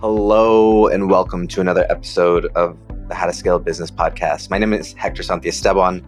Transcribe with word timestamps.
Hello, 0.00 0.86
and 0.86 1.10
welcome 1.10 1.46
to 1.48 1.60
another 1.60 1.84
episode 1.90 2.46
of 2.56 2.74
the 3.08 3.14
How 3.14 3.26
to 3.26 3.34
Scale 3.34 3.58
Business 3.58 3.90
podcast. 3.90 4.48
My 4.48 4.56
name 4.56 4.72
is 4.72 4.94
Hector 4.94 5.22
Santiesteban, 5.22 6.02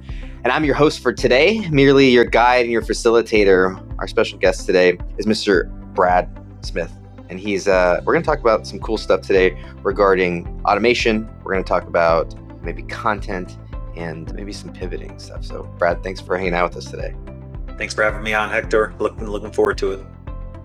and 0.44 0.46
I'm 0.50 0.64
your 0.64 0.74
host 0.74 1.00
for 1.00 1.12
today, 1.12 1.68
merely 1.68 2.08
your 2.08 2.24
guide 2.24 2.62
and 2.62 2.72
your 2.72 2.80
facilitator. 2.80 3.86
Our 3.98 4.08
special 4.08 4.38
guest 4.38 4.64
today 4.64 4.96
is 5.18 5.26
Mr. 5.26 5.70
Brad 5.92 6.26
Smith, 6.62 6.90
and 7.28 7.38
he's 7.38 7.68
uh, 7.68 8.00
we're 8.06 8.14
going 8.14 8.22
to 8.22 8.26
talk 8.26 8.40
about 8.40 8.66
some 8.66 8.78
cool 8.80 8.96
stuff 8.96 9.20
today 9.20 9.62
regarding 9.82 10.62
automation. 10.64 11.28
We're 11.44 11.52
going 11.52 11.64
to 11.64 11.68
talk 11.68 11.86
about 11.86 12.34
maybe 12.62 12.84
content 12.84 13.58
and 13.94 14.32
maybe 14.32 14.54
some 14.54 14.72
pivoting 14.72 15.18
stuff. 15.18 15.44
So, 15.44 15.64
Brad, 15.76 16.02
thanks 16.02 16.18
for 16.18 16.38
hanging 16.38 16.54
out 16.54 16.70
with 16.70 16.78
us 16.78 16.90
today. 16.90 17.14
Thanks 17.76 17.92
for 17.92 18.04
having 18.04 18.22
me 18.22 18.32
on, 18.32 18.48
Hector. 18.48 18.94
Looking 18.98 19.28
looking 19.28 19.52
forward 19.52 19.76
to 19.76 19.92
it 19.92 20.06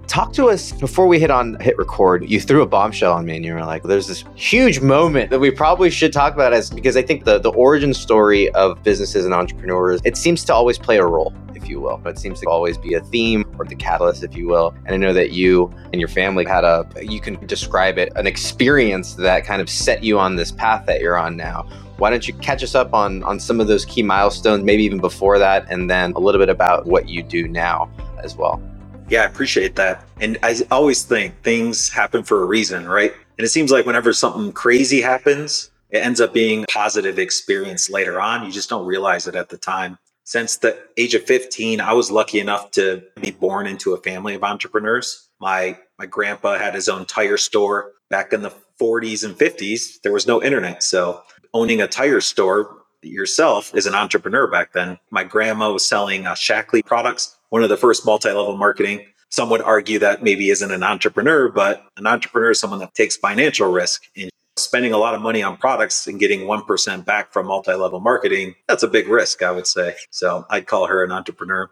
talk 0.07 0.33
to 0.33 0.49
us 0.49 0.71
before 0.71 1.07
we 1.07 1.19
hit 1.19 1.29
on 1.29 1.59
hit 1.59 1.77
record. 1.77 2.27
You 2.29 2.39
threw 2.39 2.61
a 2.61 2.65
bombshell 2.65 3.13
on 3.13 3.25
me, 3.25 3.35
and 3.35 3.45
you 3.45 3.53
were 3.53 3.65
like, 3.65 3.83
"There's 3.83 4.07
this 4.07 4.23
huge 4.35 4.81
moment 4.81 5.29
that 5.29 5.39
we 5.39 5.51
probably 5.51 5.89
should 5.89 6.13
talk 6.13 6.33
about," 6.33 6.53
as 6.53 6.69
because 6.69 6.97
I 6.97 7.01
think 7.01 7.25
the 7.25 7.39
the 7.39 7.51
origin 7.51 7.93
story 7.93 8.49
of 8.51 8.81
businesses 8.83 9.25
and 9.25 9.33
entrepreneurs 9.33 10.01
it 10.05 10.17
seems 10.17 10.43
to 10.45 10.53
always 10.53 10.77
play 10.77 10.97
a 10.97 11.05
role, 11.05 11.33
if 11.55 11.69
you 11.69 11.79
will. 11.79 12.01
It 12.05 12.17
seems 12.17 12.39
to 12.41 12.49
always 12.49 12.77
be 12.77 12.93
a 12.93 13.01
theme 13.01 13.45
or 13.59 13.65
the 13.65 13.75
catalyst, 13.75 14.23
if 14.23 14.35
you 14.35 14.47
will. 14.47 14.73
And 14.85 14.95
I 14.95 14.97
know 14.97 15.13
that 15.13 15.31
you 15.31 15.71
and 15.91 15.99
your 15.99 16.09
family 16.09 16.45
had 16.45 16.63
a 16.63 16.87
you 17.01 17.19
can 17.19 17.45
describe 17.45 17.97
it 17.97 18.11
an 18.15 18.27
experience 18.27 19.13
that 19.15 19.45
kind 19.45 19.61
of 19.61 19.69
set 19.69 20.03
you 20.03 20.19
on 20.19 20.35
this 20.35 20.51
path 20.51 20.85
that 20.87 21.01
you're 21.01 21.17
on 21.17 21.35
now. 21.35 21.67
Why 21.97 22.11
don't 22.11 22.27
you 22.27 22.33
catch 22.35 22.63
us 22.63 22.75
up 22.75 22.93
on 22.93 23.23
on 23.23 23.39
some 23.39 23.59
of 23.59 23.67
those 23.67 23.83
key 23.85 24.03
milestones, 24.03 24.63
maybe 24.63 24.83
even 24.83 24.99
before 24.99 25.37
that, 25.39 25.65
and 25.69 25.89
then 25.89 26.13
a 26.13 26.19
little 26.19 26.39
bit 26.39 26.49
about 26.49 26.85
what 26.85 27.09
you 27.09 27.23
do 27.23 27.47
now 27.47 27.89
as 28.23 28.35
well. 28.37 28.61
Yeah, 29.09 29.21
I 29.21 29.25
appreciate 29.25 29.75
that. 29.75 30.05
And 30.19 30.37
I 30.43 30.55
always 30.69 31.03
think 31.03 31.41
things 31.41 31.89
happen 31.89 32.23
for 32.23 32.41
a 32.41 32.45
reason, 32.45 32.87
right? 32.87 33.13
And 33.37 33.45
it 33.45 33.49
seems 33.49 33.71
like 33.71 33.85
whenever 33.85 34.11
something 34.11 34.51
crazy 34.51 35.01
happens, 35.01 35.71
it 35.91 35.99
ends 35.99 36.19
up 36.19 36.33
being 36.33 36.63
a 36.63 36.67
positive 36.67 37.17
experience 37.17 37.89
later 37.89 38.19
on. 38.19 38.45
You 38.45 38.51
just 38.51 38.69
don't 38.69 38.85
realize 38.85 39.27
it 39.27 39.35
at 39.35 39.47
the 39.49 39.57
time. 39.57 39.97
Since 40.25 40.57
the 40.57 40.77
age 40.97 41.13
of 41.13 41.23
15, 41.23 41.79
I 41.79 41.93
was 41.93 42.11
lucky 42.11 42.39
enough 42.41 42.71
to 42.71 43.01
be 43.21 43.31
born 43.31 43.65
into 43.65 43.93
a 43.93 44.01
family 44.01 44.35
of 44.35 44.43
entrepreneurs. 44.43 45.29
My 45.39 45.77
my 45.97 46.05
grandpa 46.05 46.57
had 46.57 46.75
his 46.75 46.89
own 46.89 47.05
tire 47.05 47.37
store 47.37 47.93
back 48.09 48.33
in 48.33 48.41
the 48.41 48.53
40s 48.79 49.23
and 49.23 49.35
50s. 49.35 50.01
There 50.03 50.11
was 50.11 50.27
no 50.27 50.43
internet, 50.43 50.83
so 50.83 51.23
owning 51.53 51.81
a 51.81 51.87
tire 51.87 52.19
store 52.19 52.83
yourself 53.01 53.73
as 53.73 53.85
an 53.85 53.95
entrepreneur 53.95 54.47
back 54.47 54.73
then. 54.73 54.99
My 55.11 55.23
grandma 55.23 55.71
was 55.71 55.87
selling 55.87 56.27
uh, 56.27 56.33
Shaklee 56.33 56.85
products 56.85 57.36
one 57.49 57.63
of 57.63 57.69
the 57.69 57.77
first 57.77 58.05
multi-level 58.05 58.57
marketing. 58.57 59.05
Some 59.29 59.49
would 59.49 59.61
argue 59.61 59.99
that 59.99 60.23
maybe 60.23 60.49
isn't 60.49 60.71
an 60.71 60.83
entrepreneur, 60.83 61.49
but 61.49 61.85
an 61.97 62.07
entrepreneur 62.07 62.51
is 62.51 62.59
someone 62.59 62.79
that 62.79 62.93
takes 62.93 63.17
financial 63.17 63.71
risk 63.71 64.03
and 64.15 64.29
spending 64.55 64.93
a 64.93 64.97
lot 64.97 65.13
of 65.13 65.21
money 65.21 65.43
on 65.43 65.57
products 65.57 66.07
and 66.07 66.19
getting 66.19 66.41
1% 66.41 67.05
back 67.05 67.31
from 67.31 67.47
multi-level 67.47 67.99
marketing. 67.99 68.55
That's 68.67 68.83
a 68.83 68.87
big 68.87 69.07
risk, 69.07 69.43
I 69.43 69.51
would 69.51 69.67
say. 69.67 69.95
So 70.11 70.45
I'd 70.49 70.67
call 70.67 70.87
her 70.87 71.03
an 71.03 71.11
entrepreneur. 71.11 71.69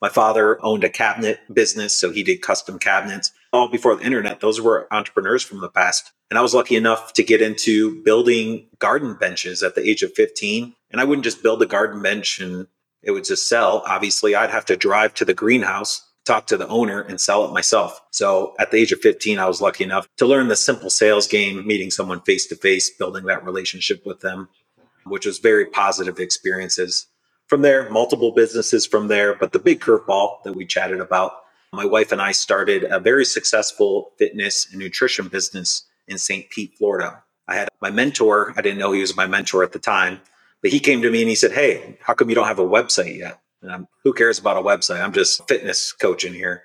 My 0.00 0.08
father 0.08 0.58
owned 0.64 0.82
a 0.82 0.88
cabinet 0.88 1.40
business, 1.52 1.96
so 1.96 2.10
he 2.10 2.24
did 2.24 2.42
custom 2.42 2.78
cabinets. 2.78 3.30
All 3.52 3.68
before 3.68 3.94
the 3.94 4.04
internet, 4.04 4.40
those 4.40 4.60
were 4.60 4.88
entrepreneurs 4.90 5.42
from 5.44 5.60
the 5.60 5.68
past. 5.68 6.10
And 6.30 6.38
I 6.38 6.42
was 6.42 6.54
lucky 6.54 6.74
enough 6.74 7.12
to 7.12 7.22
get 7.22 7.42
into 7.42 8.02
building 8.02 8.66
garden 8.78 9.14
benches 9.14 9.62
at 9.62 9.74
the 9.74 9.88
age 9.88 10.02
of 10.02 10.12
15. 10.14 10.74
And 10.90 11.00
I 11.00 11.04
wouldn't 11.04 11.24
just 11.24 11.42
build 11.42 11.62
a 11.62 11.66
garden 11.66 12.02
bench 12.02 12.40
and 12.40 12.66
it 13.02 13.10
would 13.10 13.24
just 13.24 13.48
sell. 13.48 13.82
Obviously, 13.86 14.34
I'd 14.34 14.50
have 14.50 14.64
to 14.66 14.76
drive 14.76 15.14
to 15.14 15.24
the 15.24 15.34
greenhouse, 15.34 16.08
talk 16.24 16.46
to 16.48 16.56
the 16.56 16.68
owner, 16.68 17.00
and 17.00 17.20
sell 17.20 17.44
it 17.44 17.52
myself. 17.52 18.00
So 18.10 18.54
at 18.58 18.70
the 18.70 18.78
age 18.78 18.92
of 18.92 19.00
15, 19.00 19.38
I 19.38 19.46
was 19.46 19.60
lucky 19.60 19.84
enough 19.84 20.06
to 20.18 20.26
learn 20.26 20.48
the 20.48 20.56
simple 20.56 20.90
sales 20.90 21.26
game, 21.26 21.66
meeting 21.66 21.90
someone 21.90 22.20
face 22.20 22.46
to 22.48 22.56
face, 22.56 22.90
building 22.90 23.24
that 23.24 23.44
relationship 23.44 24.06
with 24.06 24.20
them, 24.20 24.48
which 25.04 25.26
was 25.26 25.38
very 25.38 25.66
positive 25.66 26.18
experiences. 26.18 27.06
From 27.48 27.62
there, 27.62 27.90
multiple 27.90 28.32
businesses 28.32 28.86
from 28.86 29.08
there, 29.08 29.34
but 29.34 29.52
the 29.52 29.58
big 29.58 29.80
curveball 29.80 30.42
that 30.44 30.54
we 30.54 30.64
chatted 30.64 31.00
about, 31.00 31.32
my 31.72 31.84
wife 31.84 32.12
and 32.12 32.22
I 32.22 32.32
started 32.32 32.84
a 32.84 33.00
very 33.00 33.24
successful 33.24 34.12
fitness 34.18 34.68
and 34.70 34.78
nutrition 34.78 35.28
business 35.28 35.84
in 36.06 36.18
St. 36.18 36.48
Pete, 36.50 36.74
Florida. 36.78 37.22
I 37.48 37.56
had 37.56 37.68
my 37.80 37.90
mentor, 37.90 38.54
I 38.56 38.62
didn't 38.62 38.78
know 38.78 38.92
he 38.92 39.00
was 39.00 39.16
my 39.16 39.26
mentor 39.26 39.62
at 39.64 39.72
the 39.72 39.78
time, 39.78 40.20
but 40.62 40.70
he 40.70 40.80
came 40.80 41.02
to 41.02 41.10
me 41.10 41.20
and 41.20 41.28
he 41.28 41.34
said, 41.34 41.52
Hey, 41.52 41.98
how 42.00 42.14
come 42.14 42.28
you 42.28 42.34
don't 42.34 42.46
have 42.46 42.58
a 42.58 42.66
website 42.66 43.18
yet? 43.18 43.40
And 43.60 43.70
I'm, 43.70 43.88
who 44.04 44.12
cares 44.12 44.38
about 44.38 44.56
a 44.56 44.62
website? 44.62 45.02
I'm 45.02 45.12
just 45.12 45.46
fitness 45.48 45.92
coaching 45.92 46.32
here. 46.32 46.62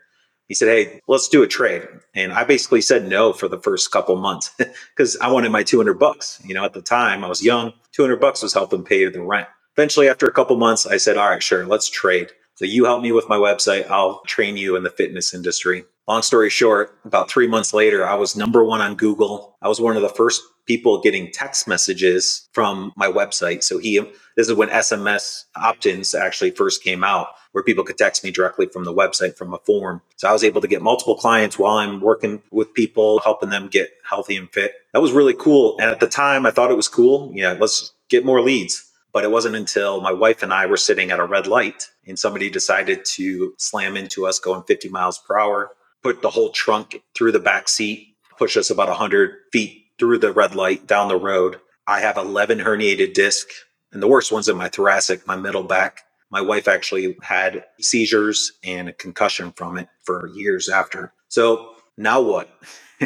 He 0.48 0.54
said, 0.54 0.70
Hey, 0.70 1.02
let's 1.08 1.28
do 1.28 1.44
a 1.44 1.48
trade. 1.48 1.84
And 2.16 2.32
I 2.32 2.44
basically 2.44 2.82
said 2.82 3.08
no 3.08 3.34
for 3.34 3.48
the 3.48 3.60
first 3.60 3.92
couple 3.92 4.16
months 4.16 4.52
because 4.96 5.18
I 5.18 5.32
wanted 5.32 5.52
my 5.52 5.64
200 5.64 5.96
bucks. 5.96 6.42
You 6.46 6.54
know, 6.54 6.64
at 6.64 6.74
the 6.74 6.82
time 6.82 7.24
I 7.24 7.28
was 7.28 7.44
young, 7.44 7.74
200 7.94 8.18
bucks 8.20 8.42
was 8.44 8.54
helping 8.54 8.84
pay 8.84 9.08
the 9.10 9.22
rent. 9.22 9.48
Eventually, 9.76 10.10
after 10.10 10.26
a 10.28 10.32
couple 10.34 10.58
months, 10.58 10.86
I 10.86 10.98
said, 10.98 11.18
All 11.18 11.30
right, 11.30 11.44
sure, 11.44 11.66
let's 11.66 11.90
trade. 11.90 12.30
So 12.56 12.66
you 12.66 12.86
help 12.86 13.04
me 13.04 13.12
with 13.12 13.30
my 13.30 13.38
website. 13.38 13.88
I'll 13.90 14.22
train 14.26 14.58
you 14.58 14.76
in 14.76 14.84
the 14.84 14.90
fitness 14.90 15.34
industry. 15.34 15.86
Long 16.08 16.22
story 16.22 16.50
short, 16.50 16.98
about 17.04 17.30
three 17.30 17.48
months 17.48 17.74
later, 17.74 18.08
I 18.08 18.16
was 18.16 18.38
number 18.38 18.64
one 18.64 18.80
on 18.80 18.96
Google. 18.96 19.58
I 19.62 19.68
was 19.68 19.82
one 19.82 19.98
of 19.98 20.02
the 20.02 20.08
first 20.08 20.42
people 20.66 21.02
getting 21.02 21.32
text 21.32 21.68
messages 21.68 22.48
from 22.54 22.94
my 22.96 23.08
website. 23.08 23.62
So 23.62 23.78
he, 23.78 24.00
this 24.38 24.48
is 24.48 24.54
when 24.54 24.70
SMS 24.70 25.44
opt-ins 25.58 26.16
actually 26.16 26.52
first 26.52 26.82
came 26.82 27.04
out, 27.04 27.28
where 27.52 27.64
people 27.64 27.84
could 27.84 27.98
text 27.98 28.24
me 28.24 28.32
directly 28.32 28.68
from 28.68 28.86
the 28.86 28.94
website 28.94 29.36
from 29.36 29.54
a 29.54 29.58
form. 29.60 30.02
So 30.16 30.30
I 30.30 30.34
was 30.34 30.46
able 30.46 30.62
to 30.62 30.68
get 30.68 30.82
multiple 30.82 31.16
clients 31.16 31.60
while 31.60 31.78
I'm 31.78 32.00
working 32.00 32.42
with 32.52 32.74
people, 32.74 33.20
helping 33.20 33.50
them 33.50 33.68
get 33.68 33.90
healthy 34.08 34.38
and 34.38 34.50
fit. 34.50 34.76
That 34.94 35.02
was 35.02 35.12
really 35.12 35.34
cool. 35.34 35.78
And 35.78 35.90
at 35.90 36.00
the 36.00 36.08
time, 36.08 36.46
I 36.46 36.52
thought 36.52 36.72
it 36.72 36.78
was 36.78 36.88
cool. 36.88 37.34
Yeah, 37.34 37.58
let's 37.60 37.92
get 38.08 38.24
more 38.24 38.42
leads. 38.42 38.90
But 39.12 39.24
it 39.24 39.32
wasn't 39.32 39.56
until 39.56 40.00
my 40.00 40.12
wife 40.12 40.44
and 40.44 40.54
I 40.54 40.68
were 40.68 40.78
sitting 40.78 41.12
at 41.12 41.20
a 41.20 41.26
red 41.26 41.48
light 41.48 41.90
and 42.06 42.20
somebody 42.20 42.50
decided 42.50 43.04
to 43.06 43.54
slam 43.58 43.98
into 43.98 44.28
us 44.28 44.38
going 44.38 44.64
50 44.64 44.90
miles 44.90 45.18
per 45.18 45.40
hour, 45.40 45.72
put 46.08 46.22
the 46.22 46.30
whole 46.30 46.52
trunk 46.52 47.04
through 47.18 47.34
the 47.34 47.40
back 47.40 47.68
seat, 47.68 48.16
push 48.38 48.56
us 48.56 48.70
about 48.70 48.88
100 48.88 49.40
feet 49.52 49.88
through 50.00 50.18
the 50.18 50.32
red 50.32 50.56
light 50.56 50.88
down 50.88 51.10
the 51.10 51.20
road. 51.20 51.60
I 51.86 52.00
have 52.00 52.16
11 52.16 52.60
herniated 52.60 53.14
disc, 53.14 53.50
and 53.92 54.02
the 54.02 54.08
worst 54.08 54.32
one's 54.32 54.48
in 54.48 54.56
my 54.56 54.70
thoracic, 54.70 55.28
my 55.28 55.36
middle 55.36 55.64
back. 55.64 56.00
My 56.32 56.40
wife 56.40 56.70
actually 56.70 57.18
had 57.22 57.66
seizures 57.82 58.54
and 58.64 58.88
a 58.88 58.94
concussion 58.94 59.52
from 59.52 59.78
it 59.78 59.90
for 60.06 60.30
years 60.34 60.70
after. 60.70 61.12
So 61.28 61.76
now 61.98 62.22
what? 62.22 62.50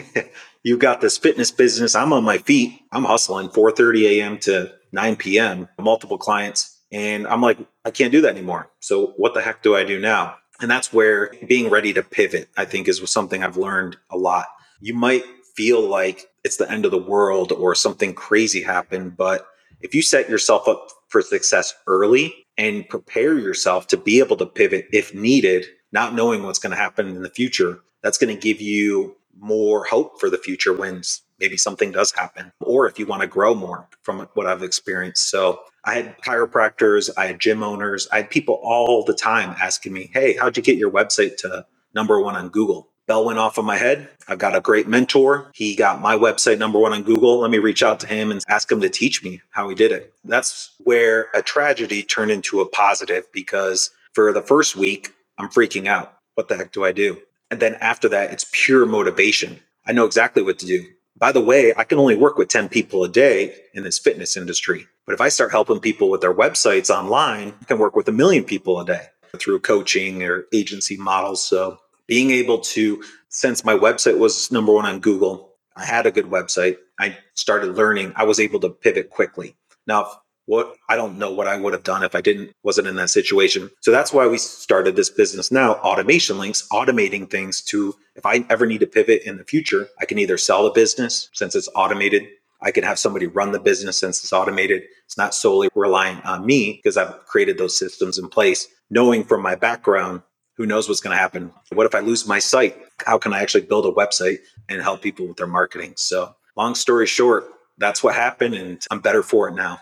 You've 0.63 0.77
got 0.77 1.01
this 1.01 1.17
fitness 1.17 1.49
business. 1.49 1.95
I'm 1.95 2.13
on 2.13 2.23
my 2.23 2.37
feet. 2.37 2.81
I'm 2.91 3.05
hustling 3.05 3.49
4:30 3.49 4.03
a.m. 4.09 4.37
to 4.41 4.71
9 4.91 5.15
p.m. 5.15 5.67
Multiple 5.79 6.19
clients, 6.19 6.79
and 6.91 7.25
I'm 7.25 7.41
like, 7.41 7.57
I 7.83 7.89
can't 7.89 8.11
do 8.11 8.21
that 8.21 8.35
anymore. 8.37 8.69
So 8.79 9.13
what 9.17 9.33
the 9.33 9.41
heck 9.41 9.63
do 9.63 9.75
I 9.75 9.83
do 9.83 9.99
now? 9.99 10.35
And 10.61 10.69
that's 10.69 10.93
where 10.93 11.31
being 11.47 11.69
ready 11.69 11.91
to 11.93 12.03
pivot, 12.03 12.49
I 12.55 12.65
think, 12.65 12.87
is 12.87 13.01
something 13.11 13.43
I've 13.43 13.57
learned 13.57 13.97
a 14.11 14.17
lot. 14.17 14.45
You 14.79 14.93
might 14.93 15.23
feel 15.55 15.81
like 15.81 16.27
it's 16.43 16.57
the 16.57 16.71
end 16.71 16.85
of 16.85 16.91
the 16.91 16.97
world 16.97 17.51
or 17.51 17.75
something 17.75 18.13
crazy 18.13 18.61
happened. 18.61 19.17
But 19.17 19.47
if 19.81 19.93
you 19.95 20.01
set 20.01 20.29
yourself 20.29 20.67
up 20.67 20.87
for 21.09 21.21
success 21.21 21.73
early 21.87 22.33
and 22.57 22.87
prepare 22.87 23.37
yourself 23.37 23.87
to 23.87 23.97
be 23.97 24.19
able 24.19 24.37
to 24.37 24.45
pivot 24.45 24.87
if 24.93 25.13
needed, 25.13 25.65
not 25.91 26.13
knowing 26.13 26.43
what's 26.43 26.59
going 26.59 26.71
to 26.71 26.81
happen 26.81 27.07
in 27.07 27.23
the 27.23 27.29
future, 27.29 27.79
that's 28.01 28.17
going 28.17 28.33
to 28.33 28.39
give 28.39 28.61
you 28.61 29.15
more 29.39 29.85
hope 29.85 30.19
for 30.19 30.29
the 30.29 30.37
future 30.37 30.73
when 30.73 31.01
maybe 31.39 31.57
something 31.57 31.91
does 31.91 32.11
happen, 32.11 32.51
or 32.59 32.87
if 32.87 32.99
you 32.99 33.05
want 33.05 33.21
to 33.21 33.27
grow 33.27 33.55
more 33.55 33.87
from 34.03 34.27
what 34.35 34.45
I've 34.45 34.63
experienced. 34.63 35.29
So 35.29 35.59
I 35.83 35.95
had 35.95 36.17
chiropractors, 36.21 37.09
I 37.17 37.27
had 37.27 37.39
gym 37.39 37.63
owners, 37.63 38.07
I 38.11 38.17
had 38.17 38.29
people 38.29 38.59
all 38.63 39.03
the 39.03 39.13
time 39.13 39.55
asking 39.59 39.93
me, 39.93 40.09
Hey, 40.13 40.35
how'd 40.37 40.57
you 40.57 40.63
get 40.63 40.77
your 40.77 40.91
website 40.91 41.37
to 41.37 41.65
number 41.93 42.21
one 42.21 42.35
on 42.35 42.49
Google? 42.49 42.91
bell 43.11 43.25
went 43.25 43.39
off 43.39 43.57
on 43.57 43.65
my 43.65 43.75
head. 43.75 44.09
I've 44.29 44.37
got 44.37 44.55
a 44.55 44.61
great 44.61 44.87
mentor. 44.87 45.51
He 45.53 45.75
got 45.75 45.99
my 45.99 46.15
website 46.15 46.57
number 46.57 46.79
one 46.79 46.93
on 46.93 47.03
Google. 47.03 47.39
Let 47.39 47.51
me 47.51 47.57
reach 47.57 47.83
out 47.83 47.99
to 47.99 48.07
him 48.07 48.31
and 48.31 48.41
ask 48.47 48.71
him 48.71 48.79
to 48.79 48.89
teach 48.89 49.21
me 49.21 49.41
how 49.49 49.67
he 49.67 49.75
did 49.75 49.91
it. 49.91 50.13
That's 50.23 50.71
where 50.77 51.27
a 51.33 51.41
tragedy 51.41 52.03
turned 52.03 52.31
into 52.31 52.61
a 52.61 52.65
positive 52.65 53.25
because 53.33 53.89
for 54.13 54.31
the 54.31 54.41
first 54.41 54.77
week, 54.77 55.13
I'm 55.37 55.49
freaking 55.49 55.87
out. 55.87 56.13
What 56.35 56.47
the 56.47 56.55
heck 56.55 56.71
do 56.71 56.85
I 56.85 56.93
do? 56.93 57.17
And 57.49 57.59
then 57.59 57.75
after 57.75 58.07
that, 58.07 58.31
it's 58.31 58.49
pure 58.53 58.85
motivation. 58.85 59.59
I 59.85 59.91
know 59.91 60.05
exactly 60.05 60.41
what 60.41 60.59
to 60.59 60.65
do. 60.65 60.85
By 61.17 61.33
the 61.33 61.41
way, 61.41 61.73
I 61.75 61.83
can 61.83 61.99
only 61.99 62.15
work 62.15 62.37
with 62.37 62.47
10 62.47 62.69
people 62.69 63.03
a 63.03 63.09
day 63.09 63.53
in 63.73 63.83
this 63.83 63.99
fitness 63.99 64.37
industry. 64.37 64.87
But 65.05 65.13
if 65.13 65.21
I 65.21 65.29
start 65.29 65.51
helping 65.51 65.79
people 65.79 66.09
with 66.09 66.21
their 66.21 66.33
websites 66.33 66.89
online, 66.89 67.53
I 67.61 67.65
can 67.65 67.79
work 67.79 67.95
with 67.95 68.07
a 68.07 68.11
million 68.11 68.43
people 68.43 68.79
a 68.79 68.85
day 68.85 69.07
through 69.37 69.59
coaching 69.59 70.23
or 70.23 70.45
agency 70.53 70.97
models. 70.97 71.45
So 71.45 71.79
being 72.07 72.31
able 72.31 72.59
to, 72.59 73.03
since 73.29 73.63
my 73.63 73.73
website 73.73 74.19
was 74.19 74.51
number 74.51 74.73
one 74.73 74.85
on 74.85 74.99
Google, 74.99 75.55
I 75.75 75.85
had 75.85 76.05
a 76.05 76.11
good 76.11 76.25
website. 76.25 76.77
I 76.99 77.17
started 77.33 77.75
learning. 77.75 78.13
I 78.15 78.25
was 78.25 78.39
able 78.39 78.59
to 78.59 78.69
pivot 78.69 79.09
quickly. 79.09 79.55
Now, 79.87 80.11
what 80.45 80.75
I 80.89 80.95
don't 80.95 81.17
know 81.17 81.31
what 81.31 81.47
I 81.47 81.55
would 81.55 81.73
have 81.73 81.83
done 81.83 82.03
if 82.03 82.15
I 82.15 82.21
didn't 82.21 82.51
wasn't 82.63 82.87
in 82.87 82.95
that 82.97 83.09
situation. 83.09 83.69
So 83.79 83.91
that's 83.91 84.11
why 84.11 84.27
we 84.27 84.37
started 84.37 84.95
this 84.95 85.09
business 85.09 85.51
now, 85.51 85.75
automation 85.75 86.37
links, 86.37 86.67
automating 86.71 87.29
things 87.29 87.61
to 87.63 87.95
if 88.15 88.25
I 88.25 88.45
ever 88.49 88.65
need 88.65 88.79
to 88.79 88.87
pivot 88.87 89.21
in 89.23 89.37
the 89.37 89.45
future, 89.45 89.87
I 89.99 90.05
can 90.05 90.19
either 90.19 90.37
sell 90.37 90.63
the 90.63 90.71
business 90.71 91.29
since 91.33 91.55
it's 91.55 91.69
automated. 91.75 92.27
I 92.61 92.71
can 92.71 92.83
have 92.83 92.99
somebody 92.99 93.27
run 93.27 93.51
the 93.51 93.59
business 93.59 93.99
since 93.99 94.23
it's 94.23 94.33
automated. 94.33 94.83
It's 95.05 95.17
not 95.17 95.33
solely 95.33 95.69
relying 95.75 96.17
on 96.21 96.45
me 96.45 96.79
because 96.81 96.97
I've 96.97 97.25
created 97.25 97.57
those 97.57 97.77
systems 97.77 98.17
in 98.17 98.29
place, 98.29 98.67
knowing 98.89 99.23
from 99.23 99.41
my 99.41 99.55
background 99.55 100.21
who 100.61 100.67
knows 100.67 100.87
what's 100.87 101.01
going 101.01 101.15
to 101.15 101.19
happen? 101.19 101.51
What 101.73 101.87
if 101.87 101.95
I 101.95 101.99
lose 102.01 102.27
my 102.27 102.37
site? 102.37 102.77
How 103.05 103.17
can 103.17 103.33
I 103.33 103.41
actually 103.41 103.61
build 103.61 103.85
a 103.85 103.91
website 103.91 104.39
and 104.69 104.79
help 104.79 105.01
people 105.01 105.27
with 105.27 105.37
their 105.37 105.47
marketing? 105.47 105.93
So, 105.97 106.35
long 106.55 106.75
story 106.75 107.07
short, 107.07 107.45
that's 107.79 108.03
what 108.03 108.13
happened, 108.13 108.53
and 108.53 108.79
I'm 108.91 108.99
better 108.99 109.23
for 109.23 109.47
it 109.47 109.55
now. 109.55 109.79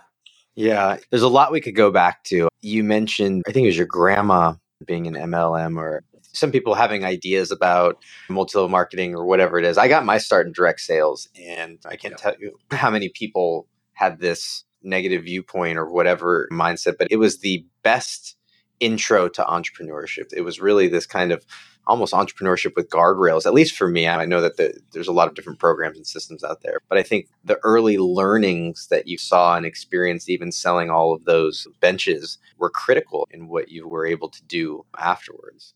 Yeah, 0.55 0.97
there's 1.09 1.21
a 1.21 1.27
lot 1.27 1.51
we 1.51 1.59
could 1.59 1.75
go 1.75 1.91
back 1.91 2.23
to. 2.25 2.47
You 2.61 2.85
mentioned, 2.85 3.43
I 3.45 3.51
think 3.51 3.65
it 3.65 3.69
was 3.69 3.77
your 3.77 3.87
grandma 3.87 4.53
being 4.85 5.05
an 5.07 5.15
MLM 5.15 5.77
or 5.77 6.03
some 6.33 6.51
people 6.51 6.73
having 6.73 7.03
ideas 7.03 7.51
about 7.51 8.01
multi-level 8.29 8.69
marketing 8.69 9.15
or 9.15 9.25
whatever 9.25 9.57
it 9.57 9.65
is. 9.65 9.77
I 9.77 9.87
got 9.87 10.05
my 10.05 10.17
start 10.17 10.47
in 10.47 10.53
direct 10.53 10.81
sales 10.81 11.27
and 11.39 11.79
I 11.85 11.95
can't 11.95 12.17
tell 12.17 12.35
you 12.39 12.57
how 12.71 12.89
many 12.89 13.09
people 13.09 13.67
had 13.93 14.19
this 14.19 14.63
negative 14.81 15.23
viewpoint 15.23 15.77
or 15.77 15.89
whatever 15.91 16.47
mindset, 16.51 16.97
but 16.97 17.07
it 17.11 17.17
was 17.17 17.39
the 17.39 17.65
best 17.83 18.35
intro 18.79 19.27
to 19.27 19.43
entrepreneurship. 19.43 20.31
It 20.31 20.41
was 20.41 20.61
really 20.61 20.87
this 20.87 21.05
kind 21.05 21.31
of 21.31 21.45
almost 21.85 22.13
entrepreneurship 22.13 22.75
with 22.75 22.89
guardrails, 22.89 23.45
at 23.45 23.53
least 23.53 23.75
for 23.75 23.87
me. 23.87 24.07
I 24.07 24.25
know 24.25 24.41
that 24.41 24.57
the, 24.57 24.79
there's 24.93 25.07
a 25.07 25.13
lot 25.13 25.27
of 25.27 25.33
different 25.33 25.59
programs 25.59 25.97
and 25.97 26.05
systems 26.05 26.43
out 26.43 26.61
there, 26.61 26.79
but 26.87 26.97
I 26.97 27.03
think 27.03 27.27
the 27.43 27.59
early 27.63 27.97
learnings 27.97 28.87
that 28.89 29.07
you 29.07 29.17
saw 29.17 29.57
and 29.57 29.65
experienced, 29.65 30.29
even 30.29 30.51
selling 30.51 30.89
all 30.89 31.13
of 31.13 31.25
those 31.25 31.67
benches, 31.81 32.37
were 32.57 32.69
critical 32.69 33.27
in 33.31 33.47
what 33.47 33.69
you 33.69 33.87
were 33.87 34.05
able 34.05 34.29
to 34.29 34.43
do 34.45 34.85
afterwards. 34.97 35.73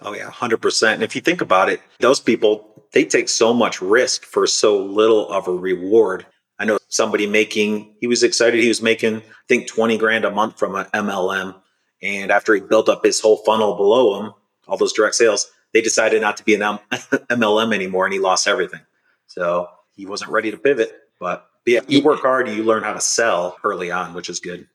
Oh, 0.00 0.14
yeah, 0.14 0.30
100%. 0.30 0.94
And 0.94 1.02
if 1.02 1.14
you 1.16 1.20
think 1.20 1.40
about 1.40 1.68
it, 1.68 1.80
those 2.00 2.20
people, 2.20 2.84
they 2.92 3.04
take 3.04 3.28
so 3.28 3.52
much 3.52 3.82
risk 3.82 4.24
for 4.24 4.46
so 4.46 4.82
little 4.84 5.28
of 5.30 5.48
a 5.48 5.52
reward. 5.52 6.26
I 6.58 6.64
know 6.64 6.78
somebody 6.88 7.26
making, 7.26 7.94
he 8.00 8.06
was 8.06 8.22
excited, 8.22 8.60
he 8.60 8.68
was 8.68 8.82
making, 8.82 9.16
I 9.16 9.22
think, 9.48 9.66
20 9.66 9.98
grand 9.98 10.24
a 10.24 10.30
month 10.30 10.58
from 10.58 10.74
an 10.74 10.86
MLM 10.94 11.54
and 12.02 12.30
after 12.30 12.54
he 12.54 12.60
built 12.60 12.88
up 12.88 13.04
his 13.04 13.20
whole 13.20 13.38
funnel 13.38 13.76
below 13.76 14.20
him, 14.20 14.32
all 14.66 14.76
those 14.76 14.92
direct 14.92 15.14
sales, 15.14 15.50
they 15.72 15.80
decided 15.80 16.20
not 16.20 16.36
to 16.36 16.44
be 16.44 16.54
an 16.54 16.78
MLM 16.90 17.74
anymore 17.74 18.04
and 18.04 18.12
he 18.12 18.20
lost 18.20 18.46
everything. 18.46 18.80
So 19.26 19.68
he 19.94 20.06
wasn't 20.06 20.30
ready 20.30 20.50
to 20.50 20.56
pivot. 20.56 20.92
But, 21.20 21.46
but 21.64 21.72
yeah, 21.72 21.80
you 21.88 22.02
work 22.02 22.20
hard, 22.20 22.48
you 22.48 22.62
learn 22.62 22.84
how 22.84 22.92
to 22.92 23.00
sell 23.00 23.58
early 23.64 23.90
on, 23.90 24.14
which 24.14 24.30
is 24.30 24.40
good. 24.40 24.68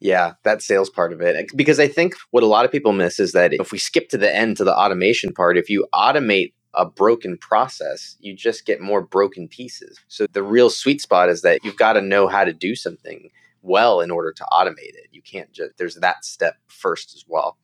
Yeah, 0.00 0.32
that 0.44 0.62
sales 0.62 0.88
part 0.88 1.12
of 1.12 1.20
it. 1.20 1.36
Eh, 1.36 1.44
because 1.54 1.78
I 1.78 1.86
think 1.86 2.14
what 2.30 2.42
a 2.42 2.46
lot 2.46 2.64
of 2.64 2.72
people 2.72 2.92
miss 2.92 3.20
is 3.20 3.32
that 3.32 3.52
if 3.52 3.70
we 3.70 3.78
skip 3.78 4.08
to 4.10 4.18
the 4.18 4.34
end 4.34 4.56
to 4.56 4.64
the 4.64 4.74
automation 4.74 5.32
part, 5.32 5.58
if 5.58 5.68
you 5.68 5.86
automate 5.94 6.52
a 6.74 6.86
broken 6.86 7.36
process, 7.36 8.16
you 8.20 8.34
just 8.34 8.64
get 8.64 8.80
more 8.80 9.02
broken 9.02 9.48
pieces. 9.48 9.98
So 10.08 10.26
the 10.32 10.42
real 10.42 10.70
sweet 10.70 11.00
spot 11.00 11.28
is 11.28 11.42
that 11.42 11.60
you've 11.64 11.76
got 11.76 11.94
to 11.94 12.00
know 12.00 12.28
how 12.28 12.44
to 12.44 12.52
do 12.52 12.74
something 12.74 13.30
well 13.62 14.00
in 14.00 14.10
order 14.10 14.32
to 14.32 14.44
automate 14.52 14.94
it. 14.94 15.08
You 15.10 15.20
can't 15.20 15.52
just, 15.52 15.72
there's 15.78 15.96
that 15.96 16.24
step 16.24 16.56
first 16.68 17.14
as 17.14 17.24
well. 17.26 17.58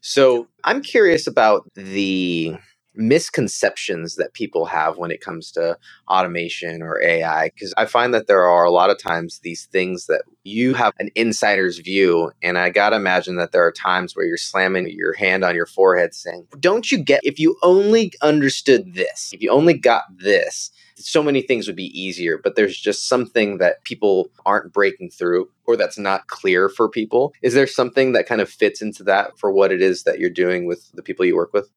So 0.00 0.48
I'm 0.64 0.82
curious 0.82 1.26
about 1.26 1.68
the 1.74 2.56
misconceptions 2.98 4.16
that 4.16 4.34
people 4.34 4.66
have 4.66 4.98
when 4.98 5.10
it 5.10 5.20
comes 5.20 5.50
to 5.52 5.78
automation 6.08 6.82
or 6.82 7.00
AI 7.02 7.50
because 7.54 7.72
I 7.76 7.86
find 7.86 8.12
that 8.12 8.26
there 8.26 8.44
are 8.44 8.64
a 8.64 8.70
lot 8.70 8.90
of 8.90 8.98
times 8.98 9.40
these 9.40 9.66
things 9.66 10.06
that 10.06 10.22
you 10.44 10.74
have 10.74 10.92
an 10.98 11.10
insider's 11.14 11.78
view 11.78 12.32
and 12.42 12.58
I 12.58 12.70
got 12.70 12.90
to 12.90 12.96
imagine 12.96 13.36
that 13.36 13.52
there 13.52 13.64
are 13.64 13.72
times 13.72 14.16
where 14.16 14.26
you're 14.26 14.36
slamming 14.36 14.90
your 14.90 15.12
hand 15.14 15.44
on 15.44 15.54
your 15.54 15.66
forehead 15.66 16.14
saying 16.14 16.46
don't 16.58 16.90
you 16.90 16.98
get 16.98 17.20
if 17.22 17.38
you 17.38 17.56
only 17.62 18.12
understood 18.20 18.94
this 18.94 19.30
if 19.32 19.42
you 19.42 19.50
only 19.50 19.74
got 19.74 20.04
this 20.16 20.70
so 20.98 21.22
many 21.22 21.42
things 21.42 21.66
would 21.66 21.76
be 21.76 21.98
easier, 21.98 22.38
but 22.42 22.56
there's 22.56 22.76
just 22.76 23.08
something 23.08 23.58
that 23.58 23.84
people 23.84 24.30
aren't 24.44 24.72
breaking 24.72 25.10
through 25.10 25.48
or 25.66 25.76
that's 25.76 25.98
not 25.98 26.26
clear 26.26 26.68
for 26.68 26.88
people. 26.88 27.32
Is 27.42 27.54
there 27.54 27.66
something 27.66 28.12
that 28.12 28.26
kind 28.26 28.40
of 28.40 28.48
fits 28.48 28.82
into 28.82 29.04
that 29.04 29.38
for 29.38 29.52
what 29.52 29.72
it 29.72 29.82
is 29.82 30.04
that 30.04 30.18
you're 30.18 30.30
doing 30.30 30.66
with 30.66 30.90
the 30.92 31.02
people 31.02 31.24
you 31.24 31.36
work 31.36 31.52
with? 31.52 31.70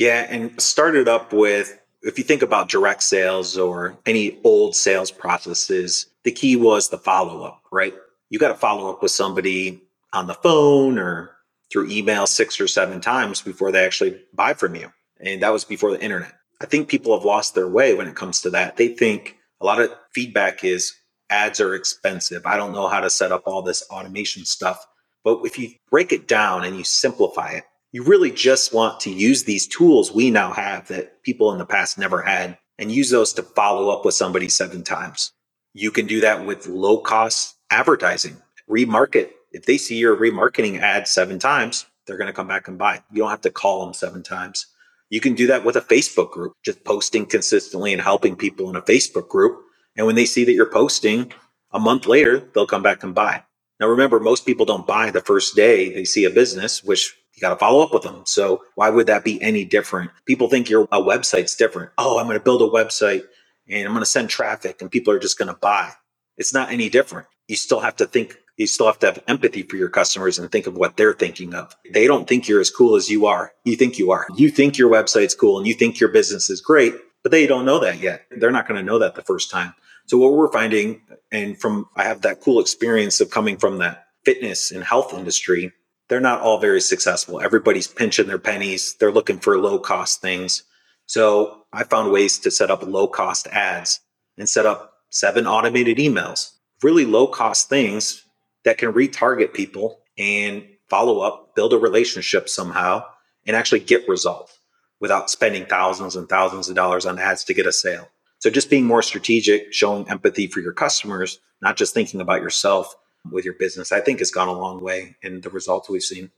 Yeah, 0.00 0.26
and 0.30 0.58
started 0.58 1.08
up 1.08 1.30
with 1.30 1.78
if 2.00 2.16
you 2.16 2.24
think 2.24 2.40
about 2.40 2.70
direct 2.70 3.02
sales 3.02 3.58
or 3.58 3.98
any 4.06 4.40
old 4.44 4.74
sales 4.74 5.10
processes, 5.10 6.06
the 6.24 6.32
key 6.32 6.56
was 6.56 6.88
the 6.88 6.96
follow 6.96 7.42
up, 7.42 7.60
right? 7.70 7.92
You 8.30 8.38
got 8.38 8.48
to 8.48 8.54
follow 8.54 8.90
up 8.90 9.02
with 9.02 9.10
somebody 9.10 9.82
on 10.14 10.26
the 10.26 10.32
phone 10.32 10.98
or 10.98 11.32
through 11.70 11.90
email 11.90 12.26
six 12.26 12.58
or 12.58 12.66
seven 12.66 13.02
times 13.02 13.42
before 13.42 13.72
they 13.72 13.84
actually 13.84 14.18
buy 14.32 14.54
from 14.54 14.74
you. 14.74 14.90
And 15.20 15.42
that 15.42 15.52
was 15.52 15.66
before 15.66 15.90
the 15.90 16.02
internet. 16.02 16.32
I 16.62 16.64
think 16.64 16.88
people 16.88 17.14
have 17.14 17.26
lost 17.26 17.54
their 17.54 17.68
way 17.68 17.92
when 17.92 18.06
it 18.06 18.16
comes 18.16 18.40
to 18.40 18.50
that. 18.50 18.78
They 18.78 18.88
think 18.88 19.36
a 19.60 19.66
lot 19.66 19.82
of 19.82 19.94
feedback 20.14 20.64
is 20.64 20.94
ads 21.28 21.60
are 21.60 21.74
expensive. 21.74 22.46
I 22.46 22.56
don't 22.56 22.72
know 22.72 22.88
how 22.88 23.00
to 23.00 23.10
set 23.10 23.32
up 23.32 23.42
all 23.44 23.60
this 23.60 23.84
automation 23.90 24.46
stuff. 24.46 24.82
But 25.24 25.40
if 25.44 25.58
you 25.58 25.72
break 25.90 26.10
it 26.10 26.26
down 26.26 26.64
and 26.64 26.74
you 26.74 26.84
simplify 26.84 27.50
it, 27.50 27.64
you 27.92 28.04
really 28.04 28.30
just 28.30 28.72
want 28.72 29.00
to 29.00 29.10
use 29.10 29.44
these 29.44 29.66
tools 29.66 30.12
we 30.12 30.30
now 30.30 30.52
have 30.52 30.88
that 30.88 31.22
people 31.22 31.52
in 31.52 31.58
the 31.58 31.66
past 31.66 31.98
never 31.98 32.22
had 32.22 32.56
and 32.78 32.92
use 32.92 33.10
those 33.10 33.32
to 33.34 33.42
follow 33.42 33.90
up 33.90 34.04
with 34.04 34.14
somebody 34.14 34.48
seven 34.48 34.82
times. 34.82 35.32
You 35.74 35.90
can 35.90 36.06
do 36.06 36.20
that 36.20 36.46
with 36.46 36.66
low 36.66 36.98
cost 36.98 37.56
advertising, 37.70 38.36
remarket. 38.68 39.30
If 39.52 39.66
they 39.66 39.76
see 39.76 39.96
your 39.96 40.16
remarketing 40.16 40.80
ad 40.80 41.08
seven 41.08 41.38
times, 41.38 41.86
they're 42.06 42.16
going 42.16 42.28
to 42.28 42.32
come 42.32 42.48
back 42.48 42.68
and 42.68 42.78
buy. 42.78 43.02
You 43.12 43.22
don't 43.22 43.30
have 43.30 43.40
to 43.42 43.50
call 43.50 43.84
them 43.84 43.94
seven 43.94 44.22
times. 44.22 44.66
You 45.10 45.20
can 45.20 45.34
do 45.34 45.48
that 45.48 45.64
with 45.64 45.76
a 45.76 45.80
Facebook 45.80 46.30
group, 46.30 46.54
just 46.64 46.84
posting 46.84 47.26
consistently 47.26 47.92
and 47.92 48.00
helping 48.00 48.36
people 48.36 48.70
in 48.70 48.76
a 48.76 48.82
Facebook 48.82 49.28
group. 49.28 49.60
And 49.96 50.06
when 50.06 50.14
they 50.14 50.24
see 50.24 50.44
that 50.44 50.52
you're 50.52 50.70
posting 50.70 51.32
a 51.72 51.80
month 51.80 52.06
later, 52.06 52.48
they'll 52.54 52.66
come 52.66 52.82
back 52.82 53.02
and 53.02 53.14
buy. 53.14 53.42
Now, 53.80 53.88
remember, 53.88 54.20
most 54.20 54.44
people 54.44 54.66
don't 54.66 54.86
buy 54.86 55.10
the 55.10 55.22
first 55.22 55.56
day 55.56 55.92
they 55.92 56.04
see 56.04 56.24
a 56.24 56.30
business, 56.30 56.84
which 56.84 57.16
you 57.34 57.40
got 57.40 57.50
to 57.50 57.56
follow 57.56 57.82
up 57.82 57.94
with 57.94 58.02
them. 58.02 58.22
So, 58.26 58.62
why 58.74 58.90
would 58.90 59.06
that 59.06 59.24
be 59.24 59.40
any 59.40 59.64
different? 59.64 60.10
People 60.26 60.48
think 60.48 60.68
your 60.68 60.82
a 60.92 61.00
website's 61.00 61.56
different. 61.56 61.90
Oh, 61.96 62.18
I'm 62.18 62.26
going 62.26 62.38
to 62.38 62.44
build 62.44 62.60
a 62.60 62.66
website 62.66 63.22
and 63.68 63.86
I'm 63.86 63.92
going 63.92 64.02
to 64.02 64.06
send 64.06 64.28
traffic 64.28 64.82
and 64.82 64.90
people 64.90 65.12
are 65.14 65.18
just 65.18 65.38
going 65.38 65.48
to 65.48 65.58
buy. 65.58 65.92
It's 66.36 66.52
not 66.52 66.70
any 66.70 66.90
different. 66.90 67.26
You 67.48 67.56
still 67.56 67.80
have 67.80 67.96
to 67.96 68.06
think 68.06 68.36
you 68.56 68.66
still 68.66 68.86
have 68.86 68.98
to 68.98 69.06
have 69.06 69.22
empathy 69.26 69.62
for 69.62 69.76
your 69.76 69.88
customers 69.88 70.38
and 70.38 70.52
think 70.52 70.66
of 70.66 70.76
what 70.76 70.98
they're 70.98 71.14
thinking 71.14 71.54
of. 71.54 71.74
They 71.94 72.06
don't 72.06 72.28
think 72.28 72.46
you're 72.46 72.60
as 72.60 72.70
cool 72.70 72.94
as 72.94 73.08
you 73.08 73.24
are. 73.24 73.52
You 73.64 73.74
think 73.74 73.98
you 73.98 74.10
are. 74.10 74.26
You 74.36 74.50
think 74.50 74.76
your 74.76 74.90
website's 74.90 75.34
cool 75.34 75.56
and 75.56 75.66
you 75.66 75.72
think 75.72 75.98
your 75.98 76.10
business 76.10 76.50
is 76.50 76.60
great, 76.60 76.94
but 77.22 77.32
they 77.32 77.46
don't 77.46 77.64
know 77.64 77.78
that 77.78 78.00
yet. 78.00 78.26
They're 78.30 78.50
not 78.50 78.68
going 78.68 78.78
to 78.78 78.84
know 78.84 78.98
that 78.98 79.14
the 79.14 79.22
first 79.22 79.50
time. 79.50 79.72
So 80.10 80.18
what 80.18 80.32
we're 80.32 80.50
finding, 80.50 81.02
and 81.30 81.56
from 81.56 81.88
I 81.94 82.02
have 82.02 82.22
that 82.22 82.40
cool 82.40 82.60
experience 82.60 83.20
of 83.20 83.30
coming 83.30 83.56
from 83.56 83.78
that 83.78 84.06
fitness 84.24 84.72
and 84.72 84.82
health 84.82 85.14
industry, 85.14 85.72
they're 86.08 86.18
not 86.18 86.40
all 86.40 86.58
very 86.58 86.80
successful. 86.80 87.40
Everybody's 87.40 87.86
pinching 87.86 88.26
their 88.26 88.36
pennies. 88.36 88.96
They're 88.98 89.12
looking 89.12 89.38
for 89.38 89.56
low 89.56 89.78
cost 89.78 90.20
things. 90.20 90.64
So 91.06 91.62
I 91.72 91.84
found 91.84 92.10
ways 92.10 92.40
to 92.40 92.50
set 92.50 92.72
up 92.72 92.82
low 92.82 93.06
cost 93.06 93.46
ads 93.52 94.00
and 94.36 94.48
set 94.48 94.66
up 94.66 94.94
seven 95.10 95.46
automated 95.46 95.98
emails, 95.98 96.54
really 96.82 97.04
low 97.04 97.28
cost 97.28 97.68
things 97.68 98.24
that 98.64 98.78
can 98.78 98.92
retarget 98.92 99.54
people 99.54 100.00
and 100.18 100.66
follow 100.88 101.20
up, 101.20 101.54
build 101.54 101.72
a 101.72 101.78
relationship 101.78 102.48
somehow, 102.48 103.04
and 103.46 103.54
actually 103.54 103.78
get 103.78 104.08
results 104.08 104.58
without 104.98 105.30
spending 105.30 105.66
thousands 105.66 106.16
and 106.16 106.28
thousands 106.28 106.68
of 106.68 106.74
dollars 106.74 107.06
on 107.06 107.16
ads 107.20 107.44
to 107.44 107.54
get 107.54 107.64
a 107.64 107.72
sale. 107.72 108.08
So 108.40 108.50
just 108.50 108.70
being 108.70 108.86
more 108.86 109.02
strategic, 109.02 109.72
showing 109.72 110.08
empathy 110.08 110.46
for 110.46 110.60
your 110.60 110.72
customers, 110.72 111.40
not 111.62 111.76
just 111.76 111.94
thinking 111.94 112.20
about 112.20 112.42
yourself 112.42 112.94
with 113.30 113.44
your 113.44 113.54
business, 113.54 113.92
I 113.92 114.00
think 114.00 114.18
has 114.18 114.30
gone 114.30 114.48
a 114.48 114.58
long 114.58 114.82
way 114.82 115.16
in 115.22 115.42
the 115.42 115.50
results 115.50 115.88
we've 115.88 116.02
seen. 116.02 116.30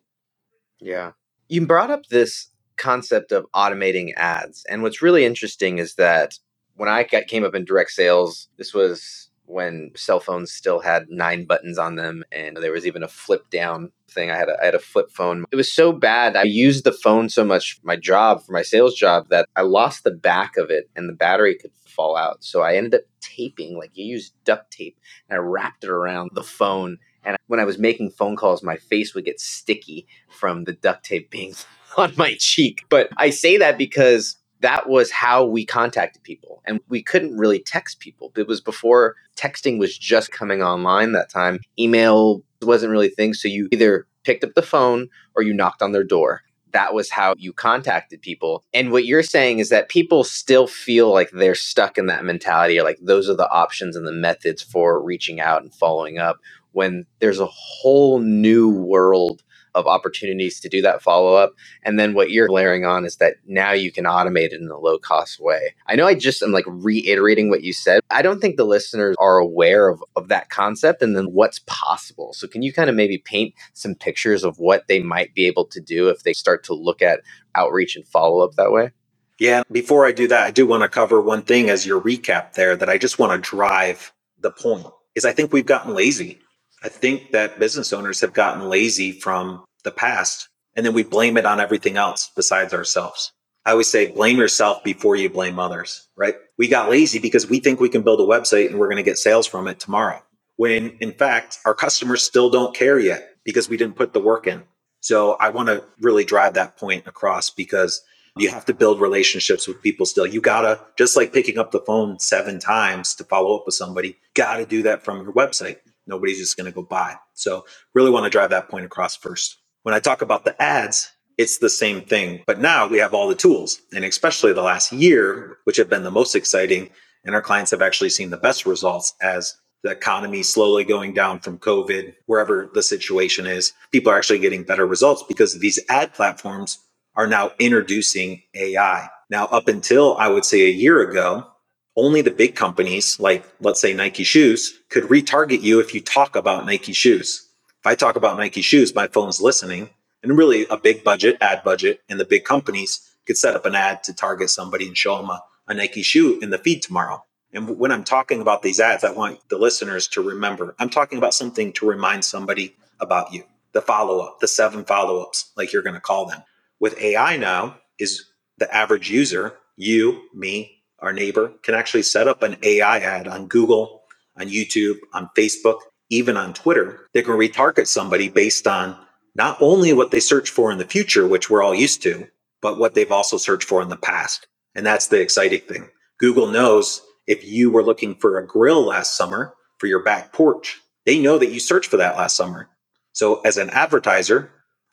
Yeah. 0.80 1.12
You 1.48 1.64
brought 1.66 1.90
up 1.90 2.06
this 2.06 2.48
concept 2.76 3.30
of 3.30 3.46
automating 3.54 4.12
ads. 4.16 4.64
And 4.68 4.82
what's 4.82 5.00
really 5.00 5.24
interesting 5.24 5.78
is 5.78 5.94
that 5.94 6.38
when 6.74 6.88
I 6.88 7.04
came 7.04 7.44
up 7.44 7.54
in 7.54 7.64
direct 7.64 7.90
sales, 7.92 8.48
this 8.56 8.74
was 8.74 9.30
when 9.52 9.90
cell 9.94 10.18
phones 10.18 10.50
still 10.50 10.80
had 10.80 11.06
nine 11.08 11.44
buttons 11.44 11.78
on 11.78 11.96
them 11.96 12.24
and 12.32 12.56
there 12.56 12.72
was 12.72 12.86
even 12.86 13.02
a 13.02 13.08
flip 13.08 13.50
down 13.50 13.92
thing. 14.08 14.30
I 14.30 14.36
had 14.36 14.48
a, 14.48 14.56
I 14.60 14.64
had 14.64 14.74
a 14.74 14.80
flip 14.80 15.10
phone. 15.10 15.44
It 15.52 15.56
was 15.56 15.72
so 15.72 15.92
bad. 15.92 16.36
I 16.36 16.44
used 16.44 16.84
the 16.84 16.92
phone 16.92 17.28
so 17.28 17.44
much 17.44 17.74
for 17.74 17.86
my 17.86 17.96
job 17.96 18.42
for 18.42 18.52
my 18.52 18.62
sales 18.62 18.94
job 18.94 19.28
that 19.28 19.46
i 19.54 19.62
lost 19.62 20.04
the 20.04 20.10
back 20.10 20.56
of 20.56 20.70
it 20.70 20.90
and 20.96 21.08
the 21.08 21.14
battery 21.14 21.56
could 21.56 21.70
fall 21.86 22.16
out. 22.16 22.42
So 22.42 22.62
i 22.62 22.76
ended 22.76 22.94
up 22.94 23.02
taping 23.20 23.78
like 23.78 23.90
you 23.94 24.04
use 24.04 24.32
duct 24.44 24.70
tape 24.72 24.98
and 25.28 25.36
i 25.36 25.40
wrapped 25.40 25.84
it 25.84 25.90
around 25.90 26.30
the 26.34 26.42
phone. 26.42 26.98
And 27.24 27.36
when 27.46 27.60
i 27.60 27.64
was 27.64 27.78
making 27.78 28.10
phone 28.10 28.36
calls 28.36 28.62
my 28.62 28.76
face 28.76 29.14
would 29.14 29.26
get 29.26 29.40
sticky 29.40 30.06
from 30.30 30.64
the 30.64 30.72
duct 30.72 31.04
tape 31.04 31.30
being 31.30 31.54
on 31.96 32.14
my 32.16 32.36
cheek. 32.38 32.84
But 32.88 33.10
i 33.16 33.30
say 33.30 33.58
that 33.58 33.76
because 33.76 34.36
that 34.62 34.88
was 34.88 35.10
how 35.10 35.44
we 35.44 35.66
contacted 35.66 36.22
people. 36.22 36.62
And 36.64 36.80
we 36.88 37.02
couldn't 37.02 37.36
really 37.36 37.58
text 37.58 38.00
people. 38.00 38.32
It 38.36 38.46
was 38.46 38.60
before 38.60 39.16
texting 39.36 39.78
was 39.78 39.98
just 39.98 40.32
coming 40.32 40.62
online 40.62 41.12
that 41.12 41.28
time. 41.28 41.60
Email 41.78 42.42
wasn't 42.62 42.92
really 42.92 43.08
a 43.08 43.10
thing. 43.10 43.34
So 43.34 43.48
you 43.48 43.68
either 43.72 44.06
picked 44.24 44.44
up 44.44 44.54
the 44.54 44.62
phone 44.62 45.08
or 45.34 45.42
you 45.42 45.52
knocked 45.52 45.82
on 45.82 45.92
their 45.92 46.04
door. 46.04 46.42
That 46.70 46.94
was 46.94 47.10
how 47.10 47.34
you 47.36 47.52
contacted 47.52 48.22
people. 48.22 48.64
And 48.72 48.92
what 48.92 49.04
you're 49.04 49.22
saying 49.22 49.58
is 49.58 49.68
that 49.68 49.90
people 49.90 50.24
still 50.24 50.66
feel 50.66 51.12
like 51.12 51.30
they're 51.30 51.54
stuck 51.54 51.98
in 51.98 52.06
that 52.06 52.24
mentality, 52.24 52.78
or 52.78 52.82
like 52.82 52.98
those 53.02 53.28
are 53.28 53.36
the 53.36 53.50
options 53.50 53.94
and 53.94 54.06
the 54.06 54.12
methods 54.12 54.62
for 54.62 55.02
reaching 55.02 55.38
out 55.38 55.62
and 55.62 55.74
following 55.74 56.18
up 56.18 56.38
when 56.70 57.04
there's 57.18 57.40
a 57.40 57.46
whole 57.46 58.20
new 58.20 58.70
world 58.70 59.42
of 59.74 59.86
opportunities 59.86 60.60
to 60.60 60.68
do 60.68 60.82
that 60.82 61.02
follow 61.02 61.34
up. 61.34 61.52
And 61.82 61.98
then 61.98 62.14
what 62.14 62.30
you're 62.30 62.50
layering 62.50 62.84
on 62.84 63.04
is 63.04 63.16
that 63.16 63.36
now 63.46 63.72
you 63.72 63.90
can 63.90 64.04
automate 64.04 64.52
it 64.52 64.60
in 64.60 64.68
a 64.68 64.78
low 64.78 64.98
cost 64.98 65.40
way. 65.40 65.74
I 65.86 65.96
know 65.96 66.06
I 66.06 66.14
just 66.14 66.42
am 66.42 66.52
like 66.52 66.64
reiterating 66.66 67.48
what 67.48 67.62
you 67.62 67.72
said. 67.72 68.00
I 68.10 68.22
don't 68.22 68.40
think 68.40 68.56
the 68.56 68.64
listeners 68.64 69.16
are 69.18 69.38
aware 69.38 69.88
of, 69.88 70.02
of 70.16 70.28
that 70.28 70.50
concept 70.50 71.02
and 71.02 71.16
then 71.16 71.26
what's 71.26 71.60
possible. 71.66 72.32
So, 72.32 72.46
can 72.46 72.62
you 72.62 72.72
kind 72.72 72.90
of 72.90 72.96
maybe 72.96 73.18
paint 73.18 73.54
some 73.72 73.94
pictures 73.94 74.44
of 74.44 74.58
what 74.58 74.88
they 74.88 75.00
might 75.00 75.34
be 75.34 75.46
able 75.46 75.66
to 75.66 75.80
do 75.80 76.08
if 76.08 76.22
they 76.22 76.32
start 76.32 76.64
to 76.64 76.74
look 76.74 77.02
at 77.02 77.20
outreach 77.54 77.96
and 77.96 78.06
follow 78.06 78.44
up 78.44 78.54
that 78.54 78.72
way? 78.72 78.90
Yeah, 79.38 79.62
before 79.72 80.06
I 80.06 80.12
do 80.12 80.28
that, 80.28 80.46
I 80.46 80.50
do 80.50 80.66
want 80.66 80.82
to 80.82 80.88
cover 80.88 81.20
one 81.20 81.42
thing 81.42 81.68
as 81.68 81.86
your 81.86 82.00
recap 82.00 82.52
there 82.52 82.76
that 82.76 82.88
I 82.88 82.98
just 82.98 83.18
want 83.18 83.32
to 83.32 83.50
drive 83.50 84.12
the 84.40 84.50
point 84.50 84.86
is 85.14 85.24
I 85.24 85.32
think 85.32 85.52
we've 85.52 85.66
gotten 85.66 85.94
lazy. 85.94 86.38
I 86.82 86.88
think 86.88 87.30
that 87.30 87.58
business 87.58 87.92
owners 87.92 88.20
have 88.20 88.32
gotten 88.32 88.68
lazy 88.68 89.12
from 89.12 89.64
the 89.84 89.90
past 89.90 90.48
and 90.74 90.84
then 90.84 90.94
we 90.94 91.02
blame 91.02 91.36
it 91.36 91.46
on 91.46 91.60
everything 91.60 91.96
else 91.96 92.30
besides 92.34 92.72
ourselves. 92.72 93.32
I 93.64 93.72
always 93.72 93.88
say 93.88 94.10
blame 94.10 94.38
yourself 94.38 94.82
before 94.82 95.14
you 95.14 95.30
blame 95.30 95.58
others, 95.58 96.08
right? 96.16 96.34
We 96.58 96.66
got 96.66 96.90
lazy 96.90 97.18
because 97.18 97.48
we 97.48 97.60
think 97.60 97.78
we 97.78 97.88
can 97.88 98.02
build 98.02 98.20
a 98.20 98.24
website 98.24 98.68
and 98.68 98.78
we're 98.78 98.88
going 98.88 98.96
to 98.96 99.02
get 99.02 99.18
sales 99.18 99.46
from 99.46 99.68
it 99.68 99.78
tomorrow. 99.78 100.20
When 100.56 100.96
in 101.00 101.12
fact, 101.12 101.58
our 101.64 101.74
customers 101.74 102.22
still 102.22 102.50
don't 102.50 102.74
care 102.74 102.98
yet 102.98 103.36
because 103.44 103.68
we 103.68 103.76
didn't 103.76 103.96
put 103.96 104.12
the 104.12 104.20
work 104.20 104.46
in. 104.46 104.64
So 105.00 105.32
I 105.34 105.50
want 105.50 105.68
to 105.68 105.84
really 106.00 106.24
drive 106.24 106.54
that 106.54 106.76
point 106.76 107.06
across 107.06 107.50
because 107.50 108.02
you 108.36 108.50
have 108.50 108.64
to 108.64 108.74
build 108.74 109.00
relationships 109.00 109.68
with 109.68 109.82
people 109.82 110.06
still. 110.06 110.26
You 110.26 110.40
gotta, 110.40 110.80
just 110.96 111.16
like 111.16 111.32
picking 111.32 111.58
up 111.58 111.70
the 111.70 111.80
phone 111.80 112.18
seven 112.18 112.58
times 112.58 113.14
to 113.16 113.24
follow 113.24 113.56
up 113.56 113.64
with 113.66 113.74
somebody, 113.74 114.16
gotta 114.34 114.64
do 114.64 114.82
that 114.82 115.04
from 115.04 115.22
your 115.22 115.32
website. 115.32 115.78
Nobody's 116.06 116.38
just 116.38 116.56
going 116.56 116.70
to 116.70 116.74
go 116.74 116.82
buy. 116.82 117.16
So, 117.34 117.64
really 117.94 118.10
want 118.10 118.24
to 118.24 118.30
drive 118.30 118.50
that 118.50 118.68
point 118.68 118.84
across 118.84 119.16
first. 119.16 119.58
When 119.82 119.94
I 119.94 120.00
talk 120.00 120.22
about 120.22 120.44
the 120.44 120.60
ads, 120.60 121.10
it's 121.38 121.58
the 121.58 121.70
same 121.70 122.02
thing. 122.02 122.42
But 122.46 122.60
now 122.60 122.86
we 122.86 122.98
have 122.98 123.14
all 123.14 123.28
the 123.28 123.34
tools, 123.34 123.80
and 123.94 124.04
especially 124.04 124.52
the 124.52 124.62
last 124.62 124.92
year, 124.92 125.58
which 125.64 125.76
have 125.76 125.88
been 125.88 126.04
the 126.04 126.10
most 126.10 126.34
exciting, 126.34 126.90
and 127.24 127.34
our 127.34 127.42
clients 127.42 127.70
have 127.70 127.82
actually 127.82 128.10
seen 128.10 128.30
the 128.30 128.36
best 128.36 128.66
results 128.66 129.14
as 129.20 129.56
the 129.82 129.90
economy 129.90 130.42
slowly 130.42 130.84
going 130.84 131.12
down 131.12 131.40
from 131.40 131.58
COVID, 131.58 132.14
wherever 132.26 132.70
the 132.72 132.82
situation 132.82 133.46
is. 133.46 133.72
People 133.90 134.12
are 134.12 134.16
actually 134.16 134.38
getting 134.38 134.62
better 134.62 134.86
results 134.86 135.24
because 135.26 135.58
these 135.58 135.80
ad 135.88 136.14
platforms 136.14 136.78
are 137.16 137.26
now 137.26 137.50
introducing 137.58 138.42
AI. 138.54 139.08
Now, 139.28 139.46
up 139.46 139.68
until 139.68 140.16
I 140.16 140.28
would 140.28 140.44
say 140.44 140.62
a 140.62 140.70
year 140.70 141.00
ago, 141.00 141.46
only 141.96 142.22
the 142.22 142.30
big 142.30 142.54
companies, 142.54 143.20
like 143.20 143.44
let's 143.60 143.80
say 143.80 143.92
Nike 143.92 144.24
shoes, 144.24 144.78
could 144.88 145.04
retarget 145.04 145.62
you 145.62 145.80
if 145.80 145.94
you 145.94 146.00
talk 146.00 146.36
about 146.36 146.66
Nike 146.66 146.92
shoes. 146.92 147.48
If 147.80 147.86
I 147.86 147.94
talk 147.94 148.16
about 148.16 148.38
Nike 148.38 148.62
shoes, 148.62 148.94
my 148.94 149.08
phone's 149.08 149.40
listening, 149.40 149.90
and 150.22 150.38
really 150.38 150.66
a 150.70 150.76
big 150.76 151.04
budget, 151.04 151.36
ad 151.40 151.62
budget, 151.64 152.00
and 152.08 152.18
the 152.18 152.24
big 152.24 152.44
companies 152.44 153.10
could 153.26 153.36
set 153.36 153.54
up 153.54 153.66
an 153.66 153.74
ad 153.74 154.02
to 154.04 154.14
target 154.14 154.50
somebody 154.50 154.86
and 154.86 154.96
show 154.96 155.16
them 155.16 155.30
a, 155.30 155.42
a 155.68 155.74
Nike 155.74 156.02
shoe 156.02 156.38
in 156.40 156.50
the 156.50 156.58
feed 156.58 156.82
tomorrow. 156.82 157.24
And 157.52 157.78
when 157.78 157.92
I'm 157.92 158.04
talking 158.04 158.40
about 158.40 158.62
these 158.62 158.80
ads, 158.80 159.04
I 159.04 159.12
want 159.12 159.40
the 159.48 159.58
listeners 159.58 160.08
to 160.08 160.22
remember 160.22 160.74
I'm 160.78 160.88
talking 160.88 161.18
about 161.18 161.34
something 161.34 161.72
to 161.74 161.86
remind 161.86 162.24
somebody 162.24 162.74
about 163.00 163.32
you. 163.32 163.44
The 163.72 163.82
follow 163.82 164.20
up, 164.20 164.40
the 164.40 164.48
seven 164.48 164.84
follow 164.84 165.20
ups, 165.20 165.50
like 165.56 165.72
you're 165.72 165.82
going 165.82 165.94
to 165.94 166.00
call 166.00 166.26
them. 166.26 166.42
With 166.80 166.98
AI 167.00 167.36
now, 167.36 167.78
is 167.98 168.24
the 168.58 168.74
average 168.74 169.10
user, 169.10 169.54
you, 169.76 170.22
me, 170.34 170.81
our 171.02 171.12
neighbor, 171.12 171.52
can 171.62 171.74
actually 171.74 172.02
set 172.02 172.28
up 172.28 172.42
an 172.42 172.56
AI 172.62 172.98
ad 172.98 173.28
on 173.28 173.48
Google, 173.48 174.02
on 174.38 174.48
YouTube, 174.48 174.96
on 175.12 175.28
Facebook, 175.36 175.80
even 176.08 176.36
on 176.36 176.54
Twitter. 176.54 177.08
They 177.12 177.22
can 177.22 177.34
retarget 177.34 177.86
somebody 177.86 178.28
based 178.28 178.66
on 178.66 178.96
not 179.34 179.56
only 179.60 179.92
what 179.92 180.10
they 180.10 180.20
search 180.20 180.50
for 180.50 180.70
in 180.70 180.78
the 180.78 180.84
future, 180.84 181.26
which 181.26 181.50
we're 181.50 181.62
all 181.62 181.74
used 181.74 182.02
to, 182.02 182.26
but 182.60 182.78
what 182.78 182.94
they've 182.94 183.10
also 183.10 183.36
searched 183.36 183.68
for 183.68 183.82
in 183.82 183.88
the 183.88 183.96
past. 183.96 184.46
And 184.74 184.86
that's 184.86 185.08
the 185.08 185.20
exciting 185.20 185.60
thing. 185.60 185.88
Google 186.18 186.46
knows 186.46 187.02
if 187.26 187.44
you 187.44 187.70
were 187.70 187.82
looking 187.82 188.14
for 188.14 188.38
a 188.38 188.46
grill 188.46 188.84
last 188.86 189.16
summer 189.16 189.54
for 189.78 189.86
your 189.86 190.02
back 190.02 190.32
porch, 190.32 190.80
they 191.04 191.18
know 191.18 191.38
that 191.38 191.50
you 191.50 191.60
searched 191.60 191.90
for 191.90 191.96
that 191.96 192.16
last 192.16 192.36
summer. 192.36 192.68
So 193.12 193.40
as 193.40 193.56
an 193.56 193.70
advertiser, 193.70 194.50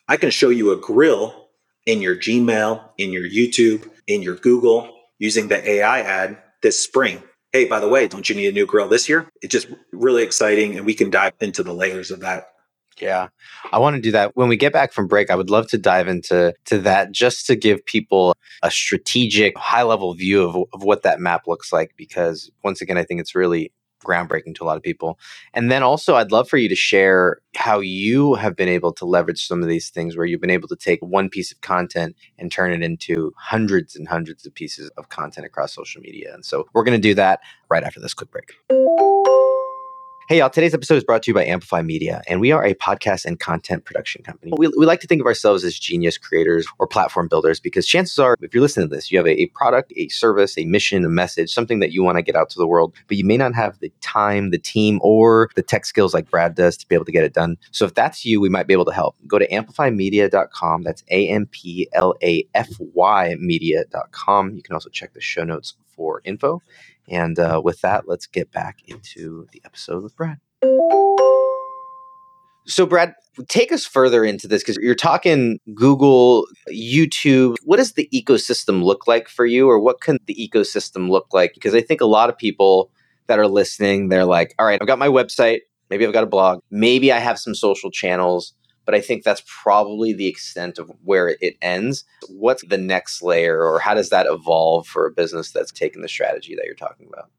I 0.08 0.16
can 0.16 0.30
show 0.30 0.48
you 0.48 0.72
a 0.72 0.76
grill 0.76 1.48
in 1.86 2.02
your 2.02 2.16
Gmail, 2.16 2.82
in 2.98 3.12
your 3.12 3.28
YouTube, 3.28 3.88
in 4.06 4.22
your 4.22 4.36
Google, 4.36 4.92
using 5.20 5.46
the 5.46 5.70
AI 5.70 6.00
ad 6.00 6.38
this 6.62 6.82
spring. 6.82 7.22
Hey, 7.52 7.66
by 7.66 7.78
the 7.78 7.88
way, 7.88 8.08
don't 8.08 8.28
you 8.28 8.34
need 8.34 8.48
a 8.48 8.52
new 8.52 8.66
grill 8.66 8.88
this 8.88 9.08
year? 9.08 9.28
It's 9.42 9.52
just 9.52 9.68
really 9.92 10.24
exciting, 10.24 10.76
and 10.76 10.86
we 10.86 10.94
can 10.94 11.10
dive 11.10 11.34
into 11.40 11.62
the 11.62 11.72
layers 11.72 12.10
of 12.10 12.20
that. 12.20 12.48
Yeah, 13.00 13.28
I 13.72 13.78
want 13.78 13.96
to 13.96 14.02
do 14.02 14.10
that 14.12 14.36
when 14.36 14.48
we 14.48 14.56
get 14.56 14.72
back 14.72 14.92
from 14.92 15.06
break. 15.06 15.30
I 15.30 15.34
would 15.34 15.50
love 15.50 15.68
to 15.68 15.78
dive 15.78 16.08
into 16.08 16.54
to 16.66 16.78
that 16.80 17.12
just 17.12 17.46
to 17.46 17.56
give 17.56 17.84
people 17.86 18.34
a 18.62 18.70
strategic, 18.70 19.56
high 19.56 19.82
level 19.82 20.12
view 20.14 20.42
of, 20.42 20.56
of 20.72 20.82
what 20.82 21.02
that 21.02 21.20
map 21.20 21.46
looks 21.46 21.72
like. 21.72 21.92
Because 21.96 22.50
once 22.62 22.80
again, 22.80 22.98
I 22.98 23.04
think 23.04 23.20
it's 23.20 23.34
really 23.34 23.72
groundbreaking 24.04 24.54
to 24.56 24.64
a 24.64 24.66
lot 24.66 24.76
of 24.76 24.82
people. 24.82 25.18
And 25.54 25.70
then 25.70 25.82
also, 25.82 26.16
I'd 26.16 26.32
love 26.32 26.48
for 26.48 26.56
you 26.56 26.68
to 26.68 26.74
share 26.74 27.40
how 27.56 27.80
you 27.80 28.34
have 28.34 28.56
been 28.56 28.68
able 28.68 28.92
to 28.94 29.04
leverage 29.04 29.46
some 29.46 29.62
of 29.62 29.68
these 29.68 29.90
things 29.90 30.16
where 30.16 30.26
you've 30.26 30.40
been 30.40 30.50
able 30.50 30.68
to 30.68 30.76
take 30.76 31.00
one 31.00 31.28
piece 31.28 31.52
of 31.52 31.60
content 31.60 32.16
and 32.38 32.50
turn 32.50 32.72
it 32.72 32.82
into 32.82 33.32
hundreds 33.36 33.96
and 33.96 34.08
hundreds 34.08 34.46
of 34.46 34.54
pieces 34.54 34.90
of 34.96 35.08
content 35.08 35.46
across 35.46 35.74
social 35.74 36.00
media. 36.00 36.32
And 36.34 36.44
so 36.44 36.66
we're 36.74 36.84
going 36.84 37.00
to 37.00 37.08
do 37.08 37.14
that 37.14 37.40
right 37.68 37.82
after 37.82 38.00
this 38.00 38.14
quick 38.14 38.30
break. 38.30 39.49
Hey, 40.30 40.38
y'all. 40.38 40.48
Today's 40.48 40.74
episode 40.74 40.94
is 40.94 41.02
brought 41.02 41.24
to 41.24 41.30
you 41.32 41.34
by 41.34 41.44
Amplafy 41.44 41.84
Media, 41.84 42.22
and 42.28 42.40
we 42.40 42.52
are 42.52 42.64
a 42.64 42.72
podcast 42.74 43.24
and 43.24 43.40
content 43.40 43.84
production 43.84 44.22
company. 44.22 44.52
We, 44.56 44.68
we 44.78 44.86
like 44.86 45.00
to 45.00 45.08
think 45.08 45.20
of 45.20 45.26
ourselves 45.26 45.64
as 45.64 45.76
genius 45.76 46.18
creators 46.18 46.68
or 46.78 46.86
platform 46.86 47.26
builders 47.26 47.58
because 47.58 47.84
chances 47.84 48.16
are, 48.16 48.36
if 48.40 48.54
you're 48.54 48.60
listening 48.60 48.88
to 48.88 48.94
this, 48.94 49.10
you 49.10 49.18
have 49.18 49.26
a, 49.26 49.32
a 49.42 49.46
product, 49.46 49.92
a 49.96 50.06
service, 50.06 50.56
a 50.56 50.64
mission, 50.66 51.04
a 51.04 51.08
message, 51.08 51.52
something 51.52 51.80
that 51.80 51.90
you 51.90 52.04
want 52.04 52.16
to 52.16 52.22
get 52.22 52.36
out 52.36 52.48
to 52.50 52.60
the 52.60 52.66
world, 52.68 52.94
but 53.08 53.16
you 53.16 53.24
may 53.24 53.36
not 53.36 53.56
have 53.56 53.80
the 53.80 53.92
time, 54.02 54.50
the 54.50 54.58
team, 54.58 55.00
or 55.02 55.50
the 55.56 55.64
tech 55.64 55.84
skills 55.84 56.14
like 56.14 56.30
Brad 56.30 56.54
does 56.54 56.76
to 56.76 56.86
be 56.86 56.94
able 56.94 57.06
to 57.06 57.10
get 57.10 57.24
it 57.24 57.34
done. 57.34 57.56
So 57.72 57.84
if 57.84 57.94
that's 57.94 58.24
you, 58.24 58.40
we 58.40 58.48
might 58.48 58.68
be 58.68 58.72
able 58.72 58.84
to 58.84 58.92
help. 58.92 59.16
Go 59.26 59.36
to 59.36 59.48
amplafymedia.com. 59.48 60.84
That's 60.84 61.02
A 61.10 61.26
M 61.26 61.46
P 61.46 61.88
L 61.92 62.14
A 62.22 62.46
F 62.54 62.68
Y 62.78 63.34
media.com. 63.40 64.54
You 64.54 64.62
can 64.62 64.74
also 64.74 64.90
check 64.90 65.12
the 65.12 65.20
show 65.20 65.42
notes 65.42 65.74
for 66.00 66.22
info. 66.24 66.62
And 67.10 67.38
uh, 67.38 67.60
with 67.62 67.82
that, 67.82 68.08
let's 68.08 68.26
get 68.26 68.50
back 68.50 68.78
into 68.86 69.46
the 69.52 69.60
episode 69.66 70.02
with 70.02 70.16
Brad. 70.16 70.38
So, 72.66 72.86
Brad, 72.86 73.12
take 73.48 73.70
us 73.70 73.84
further 73.84 74.24
into 74.24 74.48
this 74.48 74.62
because 74.62 74.78
you're 74.80 74.94
talking 74.94 75.58
Google, 75.74 76.46
YouTube. 76.70 77.56
What 77.64 77.76
does 77.76 77.92
the 77.92 78.08
ecosystem 78.14 78.82
look 78.82 79.06
like 79.06 79.28
for 79.28 79.44
you, 79.44 79.68
or 79.68 79.78
what 79.78 80.00
can 80.00 80.18
the 80.26 80.34
ecosystem 80.34 81.10
look 81.10 81.26
like? 81.34 81.52
Because 81.52 81.74
I 81.74 81.82
think 81.82 82.00
a 82.00 82.06
lot 82.06 82.30
of 82.30 82.38
people 82.38 82.90
that 83.26 83.38
are 83.38 83.46
listening, 83.46 84.08
they're 84.08 84.24
like, 84.24 84.54
all 84.58 84.64
right, 84.64 84.78
I've 84.80 84.86
got 84.86 84.98
my 84.98 85.08
website, 85.08 85.60
maybe 85.90 86.06
I've 86.06 86.14
got 86.14 86.24
a 86.24 86.28
blog, 86.28 86.60
maybe 86.70 87.12
I 87.12 87.18
have 87.18 87.38
some 87.38 87.54
social 87.54 87.90
channels, 87.90 88.54
but 88.90 88.96
I 88.96 89.02
think 89.02 89.22
that's 89.22 89.44
probably 89.62 90.12
the 90.12 90.26
extent 90.26 90.80
of 90.80 90.90
where 91.04 91.36
it 91.40 91.54
ends. 91.62 92.02
What's 92.28 92.64
the 92.66 92.76
next 92.76 93.22
layer, 93.22 93.62
or 93.62 93.78
how 93.78 93.94
does 93.94 94.10
that 94.10 94.26
evolve 94.26 94.88
for 94.88 95.06
a 95.06 95.12
business 95.12 95.52
that's 95.52 95.70
taken 95.70 96.02
the 96.02 96.08
strategy 96.08 96.56
that 96.56 96.64
you're 96.64 96.74
talking 96.74 97.06
about? 97.06 97.30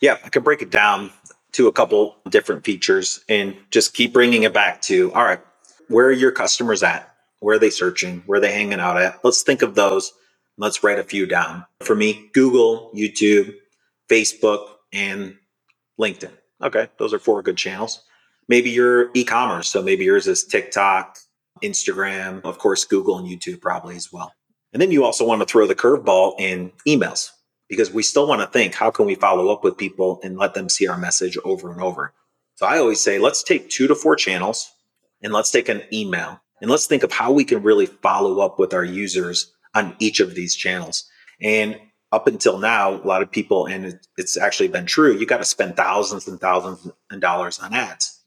Yeah, 0.00 0.18
I 0.24 0.28
can 0.28 0.44
break 0.44 0.62
it 0.62 0.70
down 0.70 1.10
to 1.54 1.66
a 1.66 1.72
couple 1.72 2.14
different 2.28 2.64
features 2.64 3.24
and 3.28 3.56
just 3.72 3.94
keep 3.94 4.12
bringing 4.12 4.44
it 4.44 4.54
back 4.54 4.80
to 4.82 5.12
all 5.12 5.24
right, 5.24 5.40
where 5.88 6.06
are 6.06 6.12
your 6.12 6.30
customers 6.30 6.84
at? 6.84 7.12
Where 7.40 7.56
are 7.56 7.58
they 7.58 7.70
searching? 7.70 8.22
Where 8.26 8.38
are 8.38 8.40
they 8.40 8.52
hanging 8.52 8.78
out 8.78 8.96
at? 8.96 9.24
Let's 9.24 9.42
think 9.42 9.62
of 9.62 9.74
those. 9.74 10.12
Let's 10.56 10.84
write 10.84 11.00
a 11.00 11.02
few 11.02 11.26
down. 11.26 11.66
For 11.82 11.96
me, 11.96 12.30
Google, 12.32 12.92
YouTube, 12.94 13.54
Facebook, 14.08 14.68
and 14.92 15.34
LinkedIn. 16.00 16.30
Okay, 16.62 16.90
those 17.00 17.12
are 17.12 17.18
four 17.18 17.42
good 17.42 17.56
channels 17.56 18.04
maybe 18.50 18.68
you're 18.68 19.10
e-commerce 19.14 19.68
so 19.68 19.80
maybe 19.80 20.04
yours 20.04 20.26
is 20.26 20.44
tiktok 20.44 21.16
instagram 21.62 22.44
of 22.44 22.58
course 22.58 22.84
google 22.84 23.16
and 23.16 23.26
youtube 23.26 23.60
probably 23.60 23.96
as 23.96 24.12
well. 24.12 24.32
And 24.72 24.80
then 24.80 24.90
you 24.92 25.04
also 25.04 25.26
want 25.26 25.40
to 25.40 25.46
throw 25.46 25.66
the 25.66 25.74
curveball 25.74 26.34
in 26.38 26.72
emails 26.86 27.30
because 27.68 27.92
we 27.92 28.02
still 28.02 28.28
want 28.28 28.40
to 28.40 28.46
think 28.46 28.74
how 28.74 28.90
can 28.90 29.06
we 29.06 29.14
follow 29.14 29.48
up 29.48 29.64
with 29.64 29.76
people 29.76 30.20
and 30.22 30.36
let 30.36 30.54
them 30.54 30.68
see 30.68 30.86
our 30.86 30.98
message 30.98 31.36
over 31.44 31.72
and 31.72 31.80
over? 31.80 32.12
So 32.56 32.66
i 32.66 32.78
always 32.78 33.00
say 33.00 33.18
let's 33.18 33.42
take 33.42 33.70
two 33.70 33.86
to 33.86 33.94
four 33.94 34.16
channels 34.16 34.70
and 35.22 35.32
let's 35.32 35.50
take 35.50 35.68
an 35.68 35.82
email 35.92 36.40
and 36.60 36.70
let's 36.70 36.86
think 36.86 37.02
of 37.02 37.12
how 37.12 37.32
we 37.32 37.44
can 37.44 37.62
really 37.62 37.86
follow 37.86 38.40
up 38.40 38.58
with 38.58 38.74
our 38.74 38.84
users 38.84 39.52
on 39.74 39.96
each 39.98 40.20
of 40.20 40.34
these 40.34 40.54
channels. 40.54 41.08
And 41.40 41.78
up 42.12 42.26
until 42.26 42.58
now, 42.58 42.94
a 42.94 43.06
lot 43.06 43.22
of 43.22 43.30
people, 43.30 43.66
and 43.66 43.98
it's 44.18 44.36
actually 44.36 44.68
been 44.68 44.84
true, 44.84 45.16
you 45.16 45.26
got 45.26 45.38
to 45.38 45.44
spend 45.44 45.76
thousands 45.76 46.26
and 46.26 46.40
thousands 46.40 46.90
of 47.10 47.20
dollars 47.20 47.60
on 47.60 47.72
ads. 47.72 48.19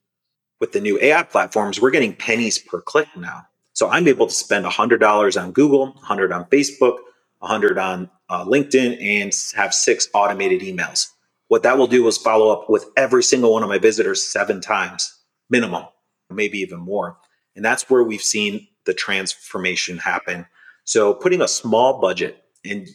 With 0.63 0.71
the 0.71 0.79
new 0.79 0.97
AI 1.01 1.23
platforms, 1.23 1.81
we're 1.81 1.91
getting 1.91 2.15
pennies 2.15 2.57
per 2.57 2.79
click 2.79 3.09
now. 3.17 3.45
So 3.73 3.89
I'm 3.89 4.07
able 4.07 4.27
to 4.27 4.33
spend 4.33 4.65
$100 4.65 5.41
on 5.41 5.51
Google, 5.51 5.87
100 5.87 6.31
on 6.31 6.45
Facebook, 6.45 6.99
100 7.39 7.77
on 7.77 8.09
uh, 8.29 8.45
LinkedIn, 8.45 8.97
and 9.03 9.33
have 9.57 9.73
six 9.73 10.07
automated 10.13 10.61
emails. 10.61 11.07
What 11.49 11.63
that 11.63 11.77
will 11.77 11.87
do 11.87 12.07
is 12.07 12.17
follow 12.17 12.47
up 12.49 12.69
with 12.69 12.85
every 12.95 13.23
single 13.23 13.51
one 13.51 13.61
of 13.61 13.67
my 13.67 13.77
visitors 13.77 14.25
seven 14.25 14.61
times 14.61 15.13
minimum, 15.49 15.83
maybe 16.29 16.59
even 16.59 16.79
more. 16.79 17.17
And 17.57 17.65
that's 17.65 17.89
where 17.89 18.05
we've 18.05 18.21
seen 18.21 18.65
the 18.85 18.93
transformation 18.93 19.97
happen. 19.97 20.45
So 20.85 21.13
putting 21.13 21.41
a 21.41 21.47
small 21.49 21.99
budget 21.99 22.41
and 22.63 22.87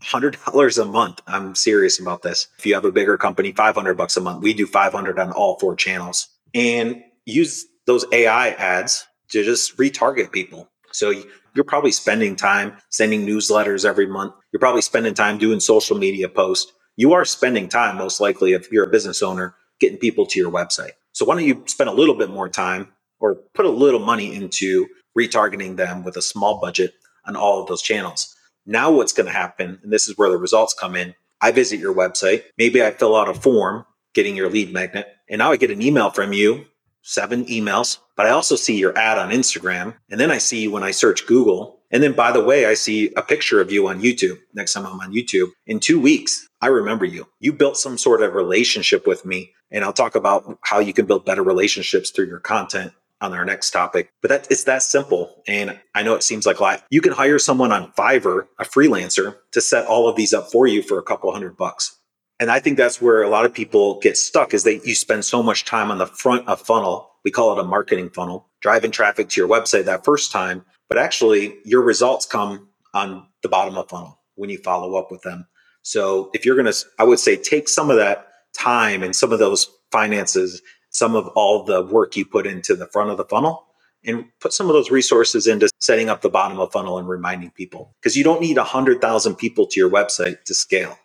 hundred 0.00 0.38
dollars 0.46 0.78
a 0.78 0.86
month. 0.86 1.20
I'm 1.26 1.54
serious 1.54 2.00
about 2.00 2.22
this. 2.22 2.48
If 2.58 2.64
you 2.64 2.72
have 2.72 2.86
a 2.86 2.90
bigger 2.90 3.18
company, 3.18 3.52
500 3.52 3.98
bucks 3.98 4.16
a 4.16 4.22
month. 4.22 4.42
We 4.42 4.54
do 4.54 4.66
500 4.66 5.18
on 5.18 5.30
all 5.32 5.58
four 5.58 5.76
channels 5.76 6.26
and 6.54 7.02
use 7.26 7.66
those 7.86 8.04
AI 8.12 8.50
ads 8.50 9.06
to 9.30 9.42
just 9.44 9.76
retarget 9.76 10.32
people. 10.32 10.68
So 10.92 11.12
you're 11.54 11.64
probably 11.64 11.92
spending 11.92 12.36
time 12.36 12.76
sending 12.90 13.26
newsletters 13.26 13.84
every 13.84 14.06
month. 14.06 14.34
You're 14.52 14.60
probably 14.60 14.82
spending 14.82 15.14
time 15.14 15.38
doing 15.38 15.60
social 15.60 15.96
media 15.96 16.28
posts. 16.28 16.72
You 16.96 17.14
are 17.14 17.24
spending 17.24 17.68
time, 17.68 17.96
most 17.96 18.20
likely, 18.20 18.52
if 18.52 18.70
you're 18.70 18.84
a 18.84 18.90
business 18.90 19.22
owner, 19.22 19.54
getting 19.80 19.98
people 19.98 20.26
to 20.26 20.38
your 20.38 20.50
website. 20.50 20.92
So 21.12 21.24
why 21.24 21.34
don't 21.34 21.46
you 21.46 21.62
spend 21.66 21.88
a 21.88 21.94
little 21.94 22.14
bit 22.14 22.30
more 22.30 22.48
time 22.48 22.92
or 23.20 23.36
put 23.54 23.66
a 23.66 23.70
little 23.70 24.00
money 24.00 24.34
into 24.34 24.86
retargeting 25.18 25.76
them 25.76 26.04
with 26.04 26.16
a 26.16 26.22
small 26.22 26.60
budget 26.60 26.94
on 27.26 27.36
all 27.36 27.60
of 27.60 27.68
those 27.68 27.82
channels? 27.82 28.34
Now, 28.66 28.92
what's 28.92 29.12
going 29.12 29.26
to 29.26 29.32
happen, 29.32 29.80
and 29.82 29.92
this 29.92 30.08
is 30.08 30.16
where 30.16 30.30
the 30.30 30.38
results 30.38 30.74
come 30.74 30.94
in. 30.94 31.14
I 31.40 31.50
visit 31.50 31.80
your 31.80 31.94
website. 31.94 32.44
Maybe 32.56 32.82
I 32.82 32.92
fill 32.92 33.16
out 33.16 33.28
a 33.28 33.34
form 33.34 33.84
getting 34.14 34.36
your 34.36 34.50
lead 34.50 34.72
magnet, 34.72 35.06
and 35.32 35.38
now 35.38 35.50
I 35.50 35.56
get 35.56 35.70
an 35.70 35.80
email 35.80 36.10
from 36.10 36.34
you, 36.34 36.66
seven 37.00 37.46
emails, 37.46 37.98
but 38.16 38.26
I 38.26 38.30
also 38.30 38.54
see 38.54 38.78
your 38.78 38.96
ad 38.98 39.16
on 39.16 39.30
Instagram. 39.30 39.94
And 40.10 40.20
then 40.20 40.30
I 40.30 40.36
see 40.36 40.68
when 40.68 40.82
I 40.82 40.90
search 40.90 41.26
Google. 41.26 41.80
And 41.90 42.02
then, 42.02 42.12
by 42.12 42.32
the 42.32 42.44
way, 42.44 42.66
I 42.66 42.74
see 42.74 43.12
a 43.16 43.22
picture 43.22 43.58
of 43.58 43.72
you 43.72 43.88
on 43.88 44.02
YouTube 44.02 44.38
next 44.52 44.74
time 44.74 44.86
I'm 44.86 45.00
on 45.00 45.14
YouTube. 45.14 45.48
In 45.66 45.80
two 45.80 45.98
weeks, 45.98 46.46
I 46.60 46.66
remember 46.66 47.06
you. 47.06 47.28
You 47.40 47.54
built 47.54 47.78
some 47.78 47.96
sort 47.96 48.22
of 48.22 48.34
relationship 48.34 49.06
with 49.06 49.24
me. 49.24 49.52
And 49.70 49.84
I'll 49.84 49.92
talk 49.94 50.14
about 50.14 50.58
how 50.64 50.80
you 50.80 50.92
can 50.92 51.06
build 51.06 51.24
better 51.24 51.42
relationships 51.42 52.10
through 52.10 52.26
your 52.26 52.40
content 52.40 52.92
on 53.22 53.32
our 53.32 53.46
next 53.46 53.70
topic. 53.70 54.12
But 54.20 54.28
that 54.28 54.48
it's 54.50 54.64
that 54.64 54.82
simple. 54.82 55.42
And 55.48 55.80
I 55.94 56.02
know 56.02 56.14
it 56.14 56.22
seems 56.22 56.44
like 56.44 56.58
a 56.58 56.62
lot. 56.62 56.84
You 56.90 57.00
can 57.00 57.12
hire 57.12 57.38
someone 57.38 57.72
on 57.72 57.92
Fiverr, 57.92 58.48
a 58.58 58.64
freelancer, 58.64 59.36
to 59.52 59.62
set 59.62 59.86
all 59.86 60.08
of 60.08 60.16
these 60.16 60.34
up 60.34 60.50
for 60.50 60.66
you 60.66 60.82
for 60.82 60.98
a 60.98 61.02
couple 61.02 61.32
hundred 61.32 61.56
bucks. 61.56 61.96
And 62.42 62.50
I 62.50 62.58
think 62.58 62.76
that's 62.76 63.00
where 63.00 63.22
a 63.22 63.28
lot 63.28 63.44
of 63.44 63.54
people 63.54 64.00
get 64.00 64.16
stuck 64.16 64.52
is 64.52 64.64
that 64.64 64.84
you 64.84 64.96
spend 64.96 65.24
so 65.24 65.44
much 65.44 65.64
time 65.64 65.92
on 65.92 65.98
the 65.98 66.08
front 66.08 66.48
of 66.48 66.60
funnel. 66.60 67.08
We 67.24 67.30
call 67.30 67.56
it 67.56 67.60
a 67.60 67.64
marketing 67.64 68.10
funnel, 68.10 68.48
driving 68.60 68.90
traffic 68.90 69.28
to 69.28 69.40
your 69.40 69.48
website 69.48 69.84
that 69.84 70.04
first 70.04 70.32
time. 70.32 70.64
But 70.88 70.98
actually 70.98 71.54
your 71.64 71.82
results 71.82 72.26
come 72.26 72.66
on 72.94 73.28
the 73.44 73.48
bottom 73.48 73.78
of 73.78 73.88
funnel 73.88 74.18
when 74.34 74.50
you 74.50 74.58
follow 74.58 74.96
up 74.96 75.12
with 75.12 75.22
them. 75.22 75.46
So 75.82 76.30
if 76.34 76.44
you're 76.44 76.56
going 76.56 76.66
to, 76.66 76.76
I 76.98 77.04
would 77.04 77.20
say 77.20 77.36
take 77.36 77.68
some 77.68 77.90
of 77.90 77.96
that 77.98 78.26
time 78.58 79.04
and 79.04 79.14
some 79.14 79.32
of 79.32 79.38
those 79.38 79.70
finances 79.92 80.62
some 80.92 81.14
of 81.14 81.28
all 81.28 81.64
the 81.64 81.82
work 81.82 82.16
you 82.16 82.26
put 82.26 82.46
into 82.46 82.76
the 82.76 82.86
front 82.88 83.10
of 83.10 83.16
the 83.16 83.24
funnel 83.24 83.66
and 84.04 84.26
put 84.40 84.52
some 84.52 84.66
of 84.68 84.74
those 84.74 84.90
resources 84.90 85.46
into 85.46 85.68
setting 85.78 86.08
up 86.08 86.22
the 86.22 86.28
bottom 86.28 86.58
of 86.58 86.72
funnel 86.72 86.98
and 86.98 87.08
reminding 87.08 87.50
people 87.50 87.94
because 88.00 88.16
you 88.16 88.24
don't 88.24 88.40
need 88.40 88.56
100,000 88.56 89.36
people 89.36 89.66
to 89.66 89.80
your 89.80 89.90
website 89.90 90.42
to 90.44 90.54
scale. 90.54 90.98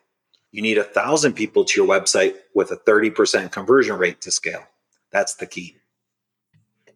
You 0.51 0.61
need 0.61 0.77
a 0.77 0.83
thousand 0.83 1.33
people 1.33 1.65
to 1.65 1.81
your 1.81 1.87
website 1.87 2.35
with 2.55 2.71
a 2.71 2.77
30% 2.77 3.51
conversion 3.51 3.97
rate 3.97 4.21
to 4.21 4.31
scale. 4.31 4.63
That's 5.11 5.35
the 5.35 5.45
key. 5.45 5.77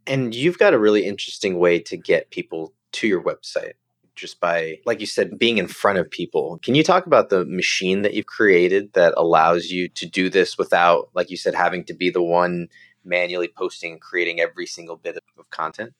And 0.07 0.33
you've 0.33 0.57
got 0.57 0.73
a 0.73 0.79
really 0.79 1.05
interesting 1.05 1.59
way 1.59 1.79
to 1.79 1.97
get 1.97 2.31
people 2.31 2.73
to 2.93 3.07
your 3.07 3.21
website 3.21 3.73
just 4.15 4.39
by, 4.39 4.79
like 4.85 4.99
you 4.99 5.05
said, 5.05 5.37
being 5.37 5.57
in 5.57 5.67
front 5.67 5.99
of 5.99 6.09
people. 6.09 6.59
Can 6.63 6.75
you 6.75 6.83
talk 6.83 7.05
about 7.05 7.29
the 7.29 7.45
machine 7.45 8.01
that 8.01 8.13
you've 8.13 8.25
created 8.25 8.93
that 8.93 9.13
allows 9.17 9.65
you 9.65 9.87
to 9.89 10.05
do 10.05 10.29
this 10.29 10.57
without, 10.57 11.09
like 11.13 11.29
you 11.29 11.37
said, 11.37 11.55
having 11.55 11.83
to 11.85 11.93
be 11.93 12.09
the 12.09 12.21
one 12.21 12.67
manually 13.03 13.47
posting 13.47 13.93
and 13.93 14.01
creating 14.01 14.39
every 14.39 14.65
single 14.65 14.95
bit 14.95 15.17
of 15.37 15.49
content? 15.49 15.93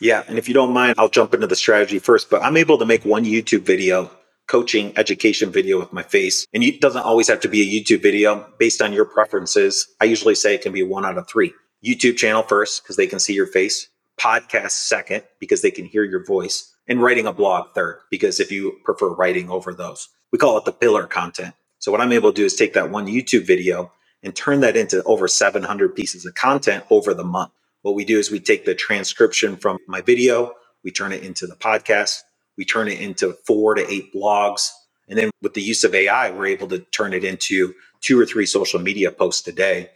Yeah. 0.00 0.24
And 0.26 0.38
if 0.38 0.48
you 0.48 0.54
don't 0.54 0.72
mind, 0.72 0.94
I'll 0.98 1.08
jump 1.08 1.34
into 1.34 1.46
the 1.46 1.56
strategy 1.56 1.98
first, 1.98 2.30
but 2.30 2.42
I'm 2.42 2.56
able 2.56 2.78
to 2.78 2.86
make 2.86 3.04
one 3.04 3.24
YouTube 3.24 3.62
video 3.62 4.10
coaching 4.48 4.92
education 4.96 5.50
video 5.50 5.78
with 5.78 5.92
my 5.92 6.02
face. 6.02 6.46
And 6.52 6.62
it 6.62 6.80
doesn't 6.80 7.04
always 7.04 7.28
have 7.28 7.40
to 7.40 7.48
be 7.48 7.62
a 7.62 7.80
YouTube 7.82 8.02
video 8.02 8.46
based 8.58 8.82
on 8.82 8.92
your 8.92 9.04
preferences. 9.04 9.86
I 10.00 10.04
usually 10.04 10.34
say 10.34 10.54
it 10.54 10.62
can 10.62 10.72
be 10.72 10.82
one 10.82 11.04
out 11.04 11.18
of 11.18 11.28
three. 11.28 11.52
YouTube 11.84 12.16
channel 12.16 12.42
first, 12.42 12.82
because 12.82 12.96
they 12.96 13.06
can 13.06 13.18
see 13.18 13.34
your 13.34 13.46
face. 13.46 13.88
Podcast 14.20 14.72
second, 14.72 15.24
because 15.40 15.62
they 15.62 15.70
can 15.70 15.84
hear 15.84 16.04
your 16.04 16.24
voice 16.24 16.72
and 16.88 17.02
writing 17.02 17.26
a 17.26 17.32
blog 17.32 17.68
third, 17.74 18.00
because 18.10 18.40
if 18.40 18.50
you 18.50 18.78
prefer 18.84 19.14
writing 19.14 19.50
over 19.50 19.72
those, 19.72 20.08
we 20.32 20.38
call 20.38 20.58
it 20.58 20.64
the 20.64 20.72
pillar 20.72 21.06
content. 21.06 21.54
So 21.78 21.90
what 21.90 22.00
I'm 22.00 22.12
able 22.12 22.32
to 22.32 22.36
do 22.36 22.44
is 22.44 22.54
take 22.54 22.74
that 22.74 22.90
one 22.90 23.06
YouTube 23.06 23.46
video 23.46 23.92
and 24.22 24.34
turn 24.34 24.60
that 24.60 24.76
into 24.76 25.02
over 25.04 25.26
700 25.26 25.96
pieces 25.96 26.24
of 26.26 26.34
content 26.34 26.84
over 26.90 27.14
the 27.14 27.24
month. 27.24 27.52
What 27.82 27.94
we 27.94 28.04
do 28.04 28.18
is 28.18 28.30
we 28.30 28.38
take 28.38 28.64
the 28.64 28.74
transcription 28.74 29.56
from 29.56 29.78
my 29.88 30.00
video, 30.00 30.54
we 30.84 30.92
turn 30.92 31.12
it 31.12 31.24
into 31.24 31.46
the 31.46 31.56
podcast, 31.56 32.20
we 32.56 32.64
turn 32.64 32.88
it 32.88 33.00
into 33.00 33.32
four 33.46 33.74
to 33.74 33.90
eight 33.90 34.12
blogs. 34.14 34.70
And 35.08 35.18
then 35.18 35.30
with 35.42 35.54
the 35.54 35.62
use 35.62 35.84
of 35.84 35.94
AI, 35.94 36.30
we're 36.30 36.46
able 36.46 36.68
to 36.68 36.78
turn 36.78 37.12
it 37.12 37.24
into 37.24 37.74
two 38.00 38.20
or 38.20 38.26
three 38.26 38.46
social 38.46 38.80
media 38.80 39.10
posts 39.10 39.46
a 39.48 39.52
day 39.52 39.90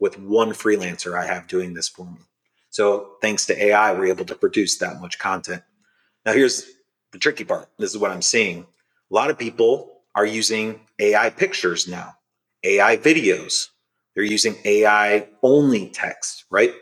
with 0.00 0.18
one 0.18 0.50
freelancer 0.50 1.18
I 1.18 1.26
have 1.26 1.48
doing 1.48 1.74
this 1.74 1.88
for 1.88 2.06
me. 2.06 2.18
So 2.70 3.12
thanks 3.22 3.46
to 3.46 3.64
AI, 3.64 3.92
we're 3.92 4.06
able 4.06 4.24
to 4.26 4.34
produce 4.34 4.78
that 4.78 5.00
much 5.00 5.18
content. 5.18 5.62
Now, 6.26 6.32
here's 6.32 6.64
the 7.12 7.18
tricky 7.18 7.44
part. 7.44 7.68
This 7.78 7.90
is 7.90 7.98
what 7.98 8.10
I'm 8.10 8.22
seeing. 8.22 8.66
A 9.10 9.14
lot 9.14 9.30
of 9.30 9.38
people 9.38 10.02
are 10.14 10.26
using 10.26 10.80
AI 10.98 11.30
pictures 11.30 11.86
now, 11.86 12.14
AI 12.64 12.96
videos. 12.96 13.68
They're 14.14 14.24
using 14.24 14.56
AI 14.64 15.28
only 15.42 15.88
text, 15.88 16.44
right? 16.50 16.72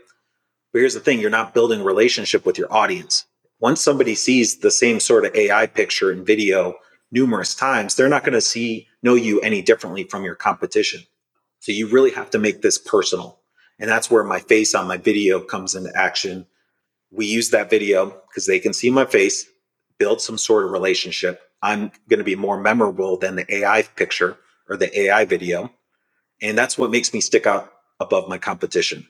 But 0.72 0.78
here's 0.78 0.94
the 0.94 1.00
thing 1.00 1.20
you're 1.20 1.30
not 1.30 1.54
building 1.54 1.80
a 1.80 1.84
relationship 1.84 2.46
with 2.46 2.58
your 2.58 2.72
audience. 2.72 3.26
Once 3.62 3.80
somebody 3.80 4.14
sees 4.14 4.58
the 4.58 4.70
same 4.70 5.00
sort 5.00 5.24
of 5.24 5.34
AI 5.34 5.66
picture 5.66 6.10
and 6.10 6.26
video 6.26 6.74
numerous 7.10 7.54
times, 7.54 7.94
they're 7.94 8.08
not 8.10 8.24
going 8.24 8.34
to 8.34 8.40
see, 8.40 8.86
know 9.02 9.14
you 9.14 9.40
any 9.40 9.62
differently 9.62 10.04
from 10.04 10.24
your 10.24 10.34
competition. 10.34 11.00
So 11.60 11.72
you 11.72 11.88
really 11.88 12.10
have 12.10 12.28
to 12.30 12.38
make 12.38 12.60
this 12.60 12.76
personal. 12.76 13.38
And 13.78 13.88
that's 13.88 14.10
where 14.10 14.24
my 14.24 14.40
face 14.40 14.74
on 14.74 14.86
my 14.86 14.98
video 14.98 15.40
comes 15.40 15.74
into 15.74 15.96
action 15.96 16.46
we 17.12 17.26
use 17.26 17.50
that 17.50 17.70
video 17.70 18.06
because 18.28 18.46
they 18.46 18.58
can 18.58 18.72
see 18.72 18.90
my 18.90 19.04
face, 19.04 19.46
build 19.98 20.20
some 20.20 20.38
sort 20.38 20.64
of 20.64 20.72
relationship. 20.72 21.42
I'm 21.62 21.92
going 22.08 22.18
to 22.18 22.24
be 22.24 22.34
more 22.34 22.58
memorable 22.58 23.18
than 23.18 23.36
the 23.36 23.54
AI 23.54 23.82
picture 23.82 24.38
or 24.68 24.76
the 24.76 24.98
AI 24.98 25.26
video. 25.26 25.70
And 26.40 26.56
that's 26.56 26.78
what 26.78 26.90
makes 26.90 27.12
me 27.12 27.20
stick 27.20 27.46
out 27.46 27.70
above 28.00 28.28
my 28.28 28.38
competition. 28.38 29.06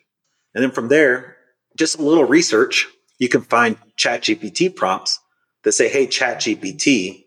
And 0.54 0.62
then 0.62 0.72
from 0.72 0.88
there, 0.88 1.36
just 1.76 1.98
a 1.98 2.02
little 2.02 2.24
research, 2.24 2.88
you 3.22 3.28
can 3.28 3.42
find 3.42 3.78
ChatGPT 3.96 4.74
prompts 4.74 5.20
that 5.62 5.70
say, 5.70 5.88
Hey, 5.88 6.08
ChatGPT, 6.08 7.26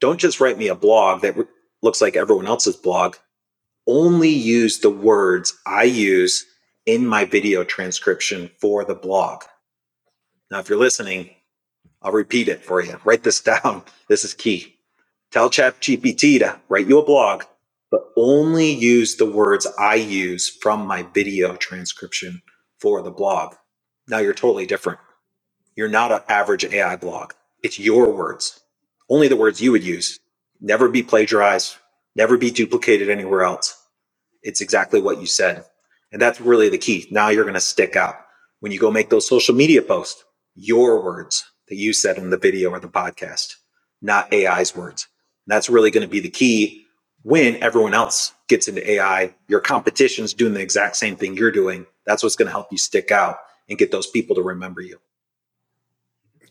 don't 0.00 0.18
just 0.18 0.40
write 0.40 0.58
me 0.58 0.66
a 0.66 0.74
blog 0.74 1.22
that 1.22 1.36
looks 1.82 2.00
like 2.00 2.16
everyone 2.16 2.48
else's 2.48 2.74
blog. 2.74 3.14
Only 3.86 4.30
use 4.30 4.80
the 4.80 4.90
words 4.90 5.56
I 5.64 5.84
use 5.84 6.44
in 6.84 7.06
my 7.06 7.26
video 7.26 7.62
transcription 7.62 8.50
for 8.60 8.84
the 8.84 8.96
blog. 8.96 9.44
Now, 10.50 10.58
if 10.58 10.68
you're 10.68 10.80
listening, 10.80 11.30
I'll 12.02 12.10
repeat 12.10 12.48
it 12.48 12.64
for 12.64 12.82
you. 12.82 12.98
Write 13.04 13.22
this 13.22 13.40
down. 13.52 13.84
This 14.08 14.24
is 14.24 14.34
key. 14.34 14.78
Tell 15.30 15.48
ChatGPT 15.48 16.40
to 16.40 16.58
write 16.68 16.88
you 16.88 16.98
a 16.98 17.04
blog, 17.04 17.44
but 17.92 18.02
only 18.16 18.72
use 18.72 19.14
the 19.14 19.30
words 19.30 19.64
I 19.78 19.94
use 19.94 20.48
from 20.48 20.88
my 20.88 21.04
video 21.04 21.54
transcription 21.54 22.42
for 22.80 23.00
the 23.00 23.12
blog. 23.12 23.54
Now 24.08 24.18
you're 24.18 24.34
totally 24.34 24.66
different. 24.66 24.98
You're 25.80 25.88
not 25.88 26.12
an 26.12 26.20
average 26.28 26.66
AI 26.66 26.96
blog. 26.96 27.32
It's 27.62 27.78
your 27.78 28.12
words, 28.12 28.60
only 29.08 29.28
the 29.28 29.36
words 29.36 29.62
you 29.62 29.72
would 29.72 29.82
use. 29.82 30.20
Never 30.60 30.90
be 30.90 31.02
plagiarized, 31.02 31.76
never 32.14 32.36
be 32.36 32.50
duplicated 32.50 33.08
anywhere 33.08 33.44
else. 33.44 33.82
It's 34.42 34.60
exactly 34.60 35.00
what 35.00 35.22
you 35.22 35.26
said. 35.26 35.64
And 36.12 36.20
that's 36.20 36.38
really 36.38 36.68
the 36.68 36.76
key. 36.76 37.08
Now 37.10 37.30
you're 37.30 37.44
going 37.44 37.54
to 37.54 37.60
stick 37.62 37.96
out. 37.96 38.16
When 38.58 38.72
you 38.72 38.78
go 38.78 38.90
make 38.90 39.08
those 39.08 39.26
social 39.26 39.54
media 39.54 39.80
posts, 39.80 40.22
your 40.54 41.02
words 41.02 41.50
that 41.70 41.76
you 41.76 41.94
said 41.94 42.18
in 42.18 42.28
the 42.28 42.36
video 42.36 42.68
or 42.68 42.78
the 42.78 42.86
podcast, 42.86 43.56
not 44.02 44.34
AI's 44.34 44.76
words. 44.76 45.08
And 45.46 45.54
that's 45.54 45.70
really 45.70 45.90
going 45.90 46.06
to 46.06 46.12
be 46.12 46.20
the 46.20 46.28
key 46.28 46.84
when 47.22 47.56
everyone 47.62 47.94
else 47.94 48.34
gets 48.48 48.68
into 48.68 48.86
AI. 48.86 49.34
Your 49.48 49.60
competition's 49.60 50.34
doing 50.34 50.52
the 50.52 50.60
exact 50.60 50.96
same 50.96 51.16
thing 51.16 51.38
you're 51.38 51.50
doing. 51.50 51.86
That's 52.04 52.22
what's 52.22 52.36
going 52.36 52.48
to 52.48 52.52
help 52.52 52.70
you 52.70 52.76
stick 52.76 53.10
out 53.10 53.38
and 53.70 53.78
get 53.78 53.90
those 53.90 54.08
people 54.08 54.36
to 54.36 54.42
remember 54.42 54.82
you. 54.82 54.98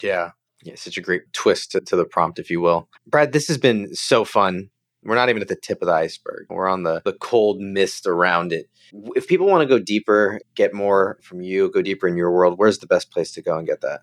Yeah. 0.02 0.32
Yeah, 0.64 0.76
such 0.76 0.98
a 0.98 1.02
great 1.02 1.32
twist 1.32 1.72
to, 1.72 1.82
to 1.82 1.96
the 1.96 2.06
prompt, 2.06 2.38
if 2.38 2.50
you 2.50 2.60
will. 2.60 2.90
Brad, 3.08 3.32
this 3.32 3.48
has 3.48 3.58
been 3.58 3.96
so 3.96 4.26
fun. 4.26 4.70
We're 5.04 5.16
not 5.16 5.30
even 5.30 5.42
at 5.42 5.48
the 5.48 5.56
tip 5.56 5.82
of 5.82 5.88
the 5.88 5.94
iceberg. 5.94 6.48
We're 6.50 6.68
on 6.68 6.84
the, 6.84 7.02
the 7.06 7.14
cold 7.14 7.62
mist 7.62 8.06
around 8.06 8.52
it. 8.52 8.70
If 9.16 9.28
people 9.28 9.48
want 9.48 9.62
to 9.62 9.68
go 9.68 9.80
deeper, 9.80 10.42
get 10.56 10.74
more 10.74 11.18
from 11.22 11.42
you, 11.42 11.72
go 11.72 11.82
deeper 11.82 12.08
in 12.08 12.18
your 12.18 12.32
world, 12.32 12.58
where's 12.58 12.80
the 12.80 12.88
best 12.88 13.12
place 13.12 13.32
to 13.34 13.42
go 13.42 13.58
and 13.58 13.66
get 13.66 13.82
that? 13.82 14.02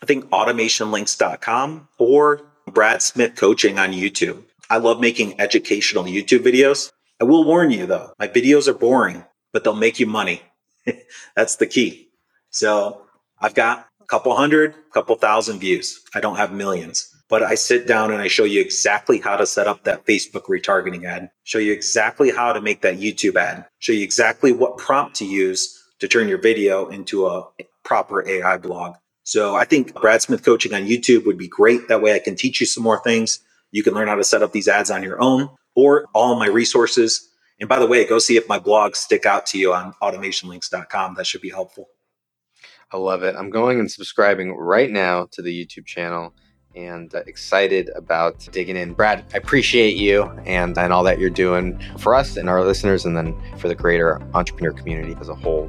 I 0.00 0.06
think 0.06 0.26
automationlinks.com 0.26 1.88
or 1.98 2.42
Brad 2.66 3.02
Smith 3.02 3.34
Coaching 3.34 3.78
on 3.78 3.92
YouTube. 3.92 4.44
I 4.68 4.76
love 4.78 5.00
making 5.00 5.40
educational 5.40 6.04
YouTube 6.04 6.40
videos. 6.44 6.92
I 7.20 7.24
will 7.24 7.44
warn 7.44 7.70
you 7.70 7.86
though, 7.86 8.12
my 8.18 8.28
videos 8.28 8.68
are 8.68 8.74
boring, 8.74 9.24
but 9.52 9.64
they'll 9.64 9.74
make 9.74 9.98
you 9.98 10.06
money. 10.06 10.42
That's 11.36 11.56
the 11.56 11.66
key. 11.66 12.10
So 12.50 13.02
I've 13.40 13.54
got 13.54 13.88
a 13.95 13.95
couple 14.06 14.34
hundred, 14.36 14.74
couple 14.92 15.16
thousand 15.16 15.58
views. 15.58 16.00
I 16.14 16.20
don't 16.20 16.36
have 16.36 16.52
millions, 16.52 17.08
but 17.28 17.42
I 17.42 17.54
sit 17.54 17.86
down 17.86 18.12
and 18.12 18.22
I 18.22 18.28
show 18.28 18.44
you 18.44 18.60
exactly 18.60 19.18
how 19.18 19.36
to 19.36 19.46
set 19.46 19.66
up 19.66 19.84
that 19.84 20.06
Facebook 20.06 20.44
retargeting 20.44 21.04
ad, 21.04 21.30
show 21.44 21.58
you 21.58 21.72
exactly 21.72 22.30
how 22.30 22.52
to 22.52 22.60
make 22.60 22.82
that 22.82 22.98
YouTube 22.98 23.36
ad, 23.36 23.66
show 23.78 23.92
you 23.92 24.02
exactly 24.02 24.52
what 24.52 24.78
prompt 24.78 25.16
to 25.16 25.24
use 25.24 25.82
to 26.00 26.08
turn 26.08 26.28
your 26.28 26.40
video 26.40 26.88
into 26.88 27.26
a 27.26 27.46
proper 27.84 28.26
AI 28.28 28.58
blog. 28.58 28.96
So 29.22 29.56
I 29.56 29.64
think 29.64 29.94
Brad 30.00 30.22
Smith 30.22 30.44
coaching 30.44 30.72
on 30.72 30.86
YouTube 30.86 31.26
would 31.26 31.38
be 31.38 31.48
great. 31.48 31.88
That 31.88 32.02
way 32.02 32.14
I 32.14 32.20
can 32.20 32.36
teach 32.36 32.60
you 32.60 32.66
some 32.66 32.84
more 32.84 33.02
things. 33.02 33.40
You 33.72 33.82
can 33.82 33.94
learn 33.94 34.08
how 34.08 34.14
to 34.14 34.24
set 34.24 34.42
up 34.42 34.52
these 34.52 34.68
ads 34.68 34.90
on 34.90 35.02
your 35.02 35.20
own 35.20 35.48
or 35.74 36.06
all 36.14 36.36
my 36.36 36.46
resources. 36.46 37.28
And 37.58 37.68
by 37.68 37.78
the 37.78 37.86
way, 37.86 38.06
go 38.06 38.18
see 38.18 38.36
if 38.36 38.48
my 38.48 38.58
blogs 38.58 38.96
stick 38.96 39.26
out 39.26 39.46
to 39.46 39.58
you 39.58 39.72
on 39.72 39.94
automationlinks.com. 40.02 41.14
That 41.14 41.26
should 41.26 41.40
be 41.40 41.50
helpful. 41.50 41.88
I 42.92 42.98
love 42.98 43.24
it. 43.24 43.34
I'm 43.36 43.50
going 43.50 43.80
and 43.80 43.90
subscribing 43.90 44.54
right 44.54 44.90
now 44.90 45.26
to 45.32 45.42
the 45.42 45.66
YouTube 45.66 45.86
channel 45.86 46.32
and 46.76 47.12
uh, 47.14 47.22
excited 47.26 47.90
about 47.96 48.46
digging 48.52 48.76
in. 48.76 48.92
Brad, 48.92 49.24
I 49.34 49.38
appreciate 49.38 49.96
you 49.96 50.24
and, 50.44 50.78
and 50.78 50.92
all 50.92 51.02
that 51.04 51.18
you're 51.18 51.30
doing 51.30 51.80
for 51.98 52.14
us 52.14 52.36
and 52.36 52.48
our 52.48 52.64
listeners, 52.64 53.04
and 53.04 53.16
then 53.16 53.34
for 53.58 53.68
the 53.68 53.74
greater 53.74 54.22
entrepreneur 54.34 54.72
community 54.72 55.16
as 55.20 55.28
a 55.28 55.34
whole. 55.34 55.68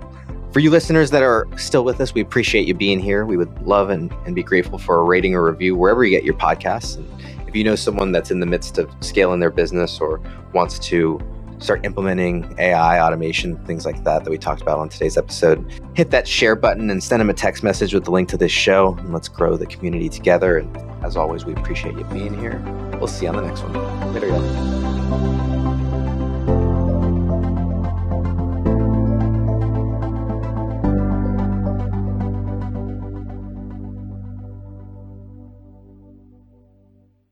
For 0.51 0.59
you 0.59 0.69
listeners 0.69 1.09
that 1.11 1.23
are 1.23 1.47
still 1.57 1.83
with 1.83 1.99
us, 2.01 2.13
we 2.13 2.21
appreciate 2.21 2.67
you 2.67 2.73
being 2.73 2.99
here. 2.99 3.25
We 3.25 3.37
would 3.37 3.61
love 3.63 3.89
and, 3.89 4.11
and 4.25 4.35
be 4.35 4.43
grateful 4.43 4.77
for 4.77 4.99
a 4.99 5.03
rating 5.03 5.33
or 5.33 5.49
review 5.49 5.75
wherever 5.75 6.03
you 6.03 6.11
get 6.11 6.23
your 6.23 6.35
podcasts. 6.35 6.97
And 6.97 7.47
if 7.47 7.55
you 7.55 7.63
know 7.63 7.75
someone 7.75 8.11
that's 8.11 8.29
in 8.29 8.39
the 8.39 8.45
midst 8.45 8.77
of 8.77 8.91
scaling 8.99 9.39
their 9.39 9.49
business 9.49 9.99
or 9.99 10.21
wants 10.53 10.77
to 10.79 11.19
start 11.59 11.85
implementing 11.85 12.55
AI, 12.57 12.99
automation, 12.99 13.57
things 13.65 13.85
like 13.85 14.03
that 14.03 14.23
that 14.23 14.29
we 14.29 14.37
talked 14.37 14.61
about 14.61 14.79
on 14.79 14.89
today's 14.89 15.17
episode, 15.17 15.65
hit 15.93 16.11
that 16.11 16.27
share 16.27 16.55
button 16.55 16.89
and 16.89 17.03
send 17.03 17.19
them 17.19 17.29
a 17.29 17.33
text 17.33 17.63
message 17.63 17.93
with 17.93 18.05
the 18.05 18.11
link 18.11 18.29
to 18.29 18.37
this 18.37 18.51
show. 18.51 18.95
And 18.99 19.13
let's 19.13 19.27
grow 19.27 19.57
the 19.57 19.65
community 19.65 20.09
together. 20.09 20.57
And 20.57 20.77
as 21.03 21.17
always, 21.17 21.45
we 21.45 21.53
appreciate 21.53 21.97
you 21.97 22.03
being 22.05 22.37
here. 22.37 22.61
We'll 22.97 23.07
see 23.07 23.25
you 23.25 23.31
on 23.31 23.37
the 23.37 23.43
next 23.43 23.61
one. 23.61 24.13
Later, 24.13 24.27
y'all. 24.27 24.86